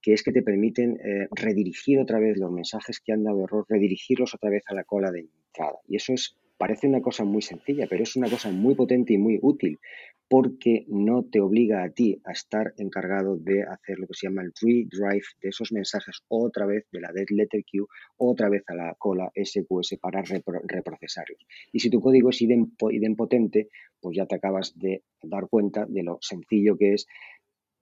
[0.00, 3.66] que es que te permiten eh, redirigir otra vez los mensajes que han dado error,
[3.68, 5.80] redirigirlos otra vez a la cola de entrada.
[5.86, 9.18] Y eso es Parece una cosa muy sencilla, pero es una cosa muy potente y
[9.18, 9.80] muy útil
[10.28, 14.42] porque no te obliga a ti a estar encargado de hacer lo que se llama
[14.42, 18.76] el redrive de esos mensajes otra vez de la dead letter queue, otra vez a
[18.76, 21.44] la cola SQS para reprocesarlos.
[21.72, 23.68] Y si tu código es idempotente,
[24.00, 27.08] pues ya te acabas de dar cuenta de lo sencillo que es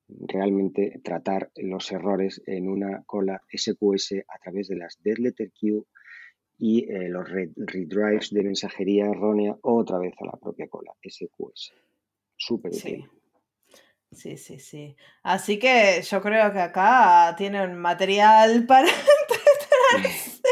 [0.08, 5.84] realmente tratar los errores en una cola SQS a través de las dead letter queue
[6.60, 11.72] y eh, los redrives de mensajería errónea otra vez a la propia cola, SQS.
[12.36, 13.02] Súper sí.
[14.12, 14.96] Sí, sí, sí.
[15.22, 20.40] Así que yo creo que acá tienen material para entretenerse.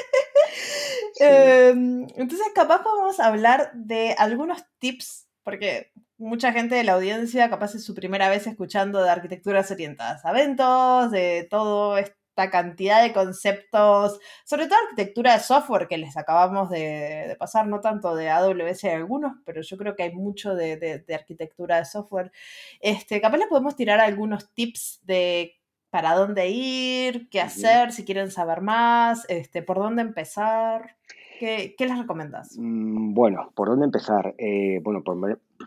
[1.20, 7.74] Em, entonces, capaz podemos hablar de algunos tips, porque mucha gente de la audiencia capaz
[7.74, 12.17] es su primera vez escuchando de arquitecturas orientadas a eventos, de todo esto
[12.50, 18.14] cantidad de conceptos, sobre todo arquitectura de software que les acabamos de, pasar, no tanto
[18.14, 22.32] de AWS algunos, pero yo creo que hay mucho de, arquitectura de software.
[22.80, 25.54] Este, capaz les podemos tirar algunos tips de
[25.90, 30.96] para dónde ir, qué hacer, si quieren saber más, este, por dónde empezar.
[31.38, 32.56] ¿Qué, les recomiendas?
[32.58, 34.34] Mm, bueno, ¿por dónde empezar?
[34.38, 35.02] Eh, bueno,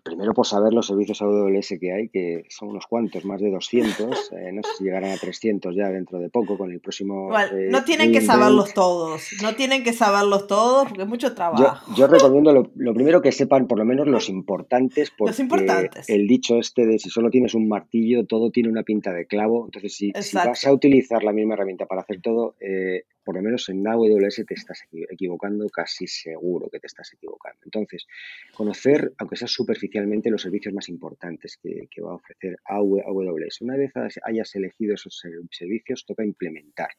[0.03, 4.31] primero por saber los servicios AWS que hay, que son unos cuantos, más de 200.
[4.31, 7.37] Eh, no sé si llegarán a 300 ya dentro de poco con el próximo.
[7.37, 9.27] Eh, no tienen que saberlos todos.
[9.41, 11.93] No tienen que saberlos todos porque es mucho trabajo.
[11.95, 15.11] Yo, recomiendo lo, primero que sepan por lo menos los importantes.
[15.11, 16.09] Porque los importantes.
[16.09, 19.65] El dicho este de si solo tienes un martillo, todo tiene una pinta de clavo.
[19.65, 23.41] Entonces, si, si vas a utilizar la misma herramienta para hacer todo, eh, por lo
[23.41, 27.59] menos en AWS te estás equivocando, casi seguro que te estás equivocando.
[27.65, 28.07] Entonces,
[28.53, 29.47] conocer, aunque sea
[29.81, 33.61] superficialmente, los servicios más importantes que, va a ofrecer AWS.
[33.61, 33.91] Una vez
[34.23, 35.19] hayas elegido esos
[35.49, 36.89] servicios, toca implementar.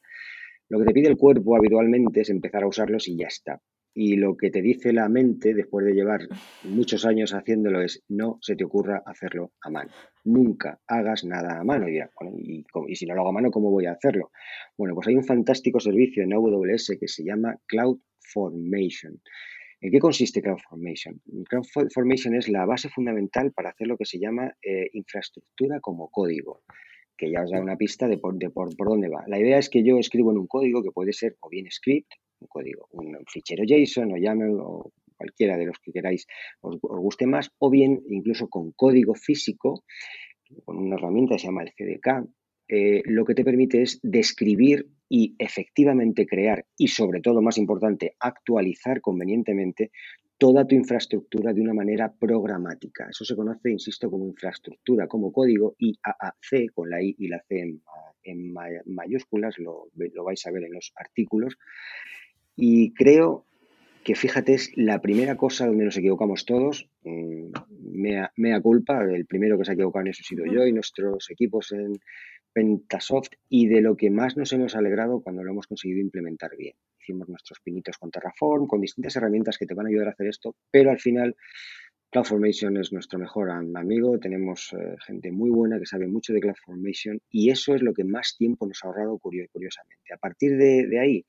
[0.69, 3.61] Lo que te pide el cuerpo habitualmente es empezar a usarlos y ya está.
[3.95, 6.23] Y lo que te dice la mente después de llevar
[6.65, 9.91] muchos años haciéndolo es no se te ocurra hacerlo a mano.
[10.25, 11.89] Nunca hagas nada a mano.
[11.89, 12.01] Y,
[12.89, 14.31] y, si no lo hago a mano, ¿cómo voy a hacerlo?
[14.79, 18.01] Bueno, pues hay un fantástico servicio en AWS que se llama Cloud
[18.33, 19.21] Formation.
[19.83, 21.21] ¿En qué consiste CloudFormation?
[21.49, 26.63] CloudFormation es la base fundamental para hacer lo que se llama eh, infraestructura como código
[27.17, 29.25] que ya os da una pista de, por, dónde va.
[29.27, 32.11] La idea es que yo escribo en un código que puede ser o bien script,
[32.41, 36.27] un código, un fichero JSON o YAML o cualquiera de los que queráis
[36.61, 39.85] os, guste más, o bien incluso con código físico,
[40.65, 42.29] con una herramienta que se llama el CDK,
[42.69, 48.17] eh, lo que te permite es describir y efectivamente crear y sobre todo, más importante,
[48.19, 49.91] actualizar convenientemente
[50.43, 53.07] toda tu infraestructura de una manera programática.
[53.11, 57.79] Eso se conoce, insisto, como infraestructura, como código IAAC, con la I y la C
[58.25, 58.53] en,
[58.87, 59.89] mayúsculas, lo,
[60.25, 61.57] vais a ver en los artículos.
[62.57, 63.45] Y creo
[64.03, 66.89] que, fíjate, es la primera cosa donde nos equivocamos todos.
[67.05, 67.53] Mm,
[67.93, 70.73] mea, mea culpa, el primero que se ha equivocado en eso he sido yo y
[70.73, 72.01] nuestros equipos en
[72.53, 76.75] Pentasoft y de lo que más nos hemos alegrado cuando lo hemos conseguido implementar bien
[77.03, 80.29] hicimos nuestros pinitos con Terraform, con distintas herramientas que te van a ayudar a hacer
[80.29, 81.37] esto, pero al final
[82.11, 87.19] CloudFormation es nuestro mejor amigo, tenemos eh, gente muy buena que sabe mucho de CloudFormation
[87.31, 90.13] y eso es lo que más tiempo nos ha ahorrado curiosamente.
[90.13, 91.25] A partir de, ahí,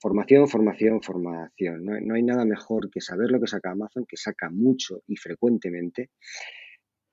[0.00, 1.84] formación, formación, formación.
[1.84, 5.16] No, no, hay nada mejor que saber lo que saca Amazon, que saca mucho y
[5.16, 6.10] frecuentemente,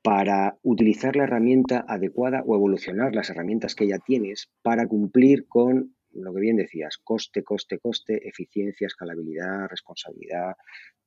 [0.06, 5.96] para utilizar la herramienta adecuada o evolucionar las herramientas que ya tienes para cumplir con
[6.12, 10.54] lo que bien decías, coste, coste, coste, eficiencia, escalabilidad, responsabilidad,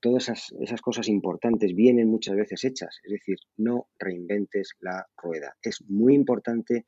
[0.01, 2.99] todas esas, cosas importantes vienen muchas veces hechas.
[3.05, 5.55] Es decir, no reinventes la rueda.
[5.63, 6.85] Es muy importante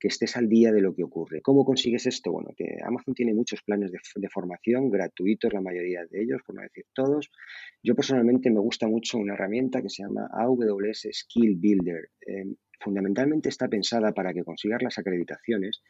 [0.00, 1.42] que estés al día de lo que ocurre.
[1.42, 2.32] ¿Cómo consigues esto?
[2.32, 6.62] Bueno, que Amazon tiene muchos planes de, formación gratuitos, la mayoría de ellos, por no
[6.62, 7.30] decir todos.
[7.82, 12.08] Yo personalmente me gusta mucho una herramienta que se llama AWS Skill Builder.
[12.26, 12.46] Eh,
[12.80, 15.82] fundamentalmente está pensada para que consigas las acreditaciones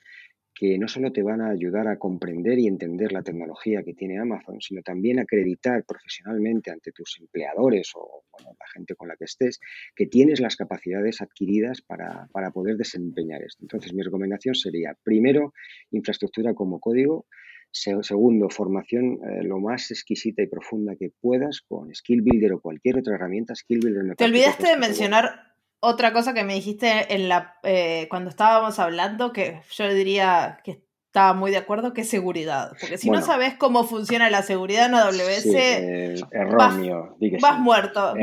[0.60, 4.18] que no solo te van a ayudar a comprender y entender la tecnología que tiene
[4.18, 9.58] Amazon, sino también acreditar profesionalmente ante tus empleadores o la gente con la que estés
[9.96, 13.64] que tienes las capacidades adquiridas para, poder desempeñar esto.
[13.64, 15.54] Entonces, mi recomendación sería, primero,
[15.92, 17.24] infraestructura como código,
[17.72, 22.98] Segundo, formación eh, lo más exquisita y profunda que puedas con Skill Builder o cualquier
[22.98, 23.54] otra herramienta.
[23.54, 25.49] Skill Builder Te olvidaste de mencionar
[25.80, 30.82] otra cosa que me dijiste en la, eh, cuando estábamos hablando, que yo diría que
[31.06, 32.70] estaba muy de acuerdo, que es seguridad.
[32.78, 38.14] Porque si no sabes cómo funciona la seguridad en AWS, eh, erróneo, vas, muerto.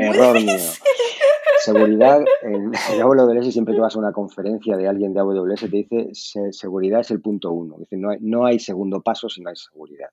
[1.58, 6.08] Seguridad, en, AWS siempre que vas a una conferencia de alguien de AWS te dice
[6.52, 7.76] seguridad es el punto uno.
[7.78, 10.08] Dice, no hay, no hay segundo paso si no hay seguridad.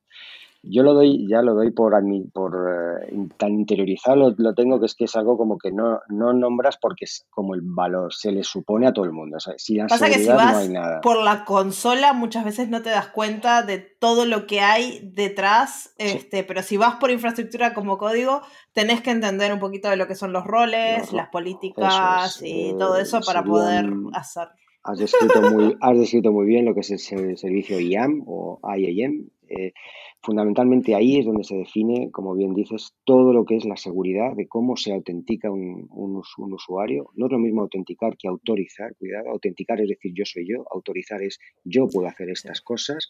[0.68, 1.94] Yo lo doy, ya lo doy por,
[2.34, 6.34] por eh, tan interiorizado, lo, tengo que es que es algo como que no, no
[6.34, 9.38] nombras porque es como el valor, se le supone a todo el mundo.
[9.38, 10.70] O sea, si Pasa que si vas
[11.02, 15.94] por la consola muchas veces no te das cuenta de todo lo que hay detrás,
[15.98, 18.42] este, pero si vas por infraestructura como código,
[18.74, 22.98] tenés que entender un poquito de lo que son los roles, las políticas y todo
[22.98, 24.50] eso para poder hacer.
[24.88, 29.32] Has descrito, muy, has descrito muy bien lo que es el servicio IAM o IAM.
[29.50, 29.74] Eh,
[30.26, 34.36] Fundamentalmente ahí es donde se define, como bien dices, todo lo que es la seguridad
[34.36, 35.88] de cómo se autentica un,
[36.52, 37.12] usuario.
[37.14, 41.22] No es lo mismo autenticar que autorizar, cuidado, autenticar es decir yo soy yo, autorizar
[41.22, 43.08] es yo puedo hacer estas cosas.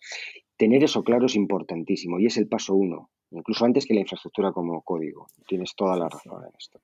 [0.57, 4.51] Tener eso claro es importantísimo y es el paso uno, incluso antes que la infraestructura
[4.51, 5.27] como código.
[5.47, 6.81] Tienes toda la razón en esto.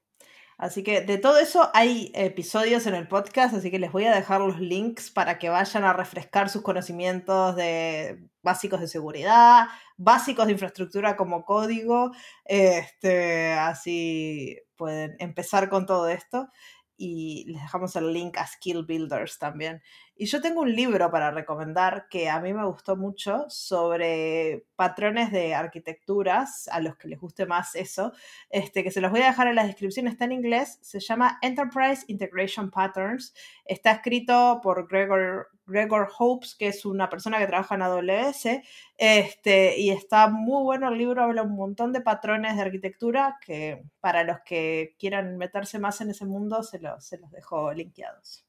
[0.61, 4.13] Así que de todo eso hay episodios en el podcast, así que les voy a
[4.13, 10.45] dejar los links para que vayan a refrescar sus conocimientos de básicos de seguridad, básicos
[10.45, 12.11] de infraestructura como código.
[12.45, 16.47] Este, así pueden empezar con todo esto.
[16.95, 19.81] Y les dejamos el link a Skill Builders también.
[20.21, 25.31] Y yo tengo un libro para recomendar que a mí me gustó mucho sobre patrones
[25.31, 28.13] de arquitecturas, a los que les guste más eso,
[28.51, 31.39] este, que se los voy a dejar en la descripción, está en inglés, se llama
[31.41, 33.33] Enterprise Integration Patterns,
[33.65, 38.61] está escrito por Gregor, Gregor Hopes, que es una persona que trabaja en AWS,
[38.99, 43.85] este, y está muy bueno el libro, habla un montón de patrones de arquitectura que
[43.99, 48.45] para los que quieran meterse más en ese mundo se, se los dejo linkeados.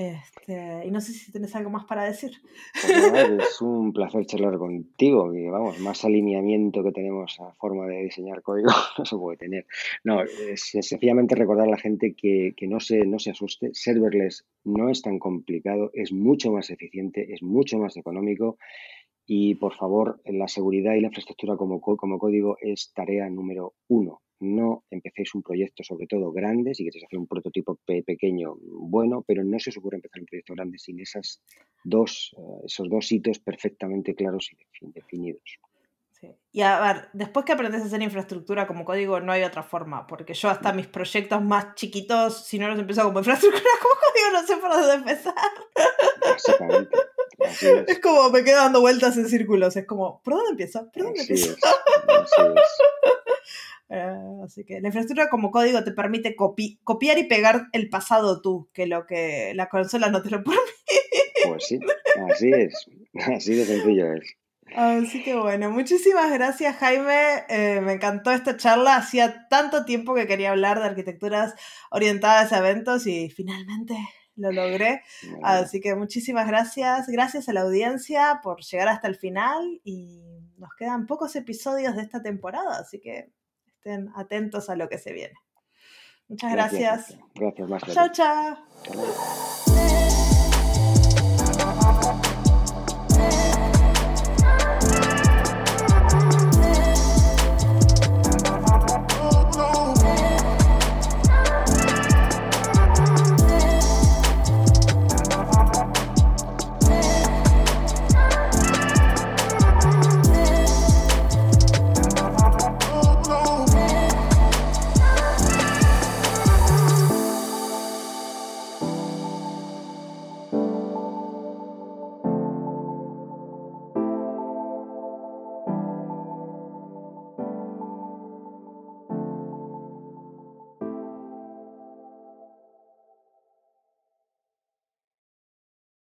[0.00, 2.30] Este, y no sé si tienes algo más para decir.
[3.50, 8.70] Es un placer charlar contigo, vamos, más alineamiento que tenemos a forma de diseñar código
[8.98, 9.66] no se puede tener.
[10.02, 14.46] No, es, sencillamente recordar a la gente que, que, no, se, no se asuste, serverless
[14.64, 18.56] no es tan complicado, es mucho más eficiente, es mucho más económico
[19.32, 24.22] y por favor, la seguridad y la infraestructura como, como código es tarea número uno
[24.40, 29.44] no empecéis un proyecto, sobre todo grande, si queréis hacer un prototipo pequeño, bueno, pero
[29.44, 31.42] no se os ocurre empezar un proyecto grande sin esas
[31.84, 35.60] dos, eh, esos dos hitos perfectamente claros y definidos.
[36.52, 40.06] Y a ver, después que aprendes a hacer infraestructura como código, no hay otra forma,
[40.06, 44.32] porque yo hasta mis proyectos más chiquitos, si no los empiezo como infraestructura como código,
[44.32, 45.34] no sé por dónde empezar.
[46.20, 46.96] Básicamente.
[47.44, 48.00] Es.
[48.00, 50.90] como me quedo dando vueltas en círculos, es como, ¿por dónde empiezo?
[50.92, 51.56] ¿Por dónde empiezo?
[53.92, 58.70] Eh, así que la infraestructura como código te permite copiar y pegar el pasado tú,
[58.72, 60.62] que lo que la consola no te lo permite.
[61.44, 61.80] Pues sí,
[62.30, 64.36] así es, así de sencillo es.
[64.76, 70.28] Así que bueno, muchísimas gracias Jaime, eh, me encantó esta charla, hacía tanto tiempo que
[70.28, 71.54] quería hablar de arquitecturas
[71.90, 73.96] orientadas a eventos y finalmente
[74.40, 75.02] lo logré.
[75.42, 80.22] Así que muchísimas gracias, gracias a la audiencia por llegar hasta el final y
[80.56, 83.30] nos quedan pocos episodios de esta temporada, así que
[83.66, 85.34] estén atentos a lo que se viene.
[86.28, 87.18] Muchas gracias.
[87.34, 89.99] Gracias, Chao, chao.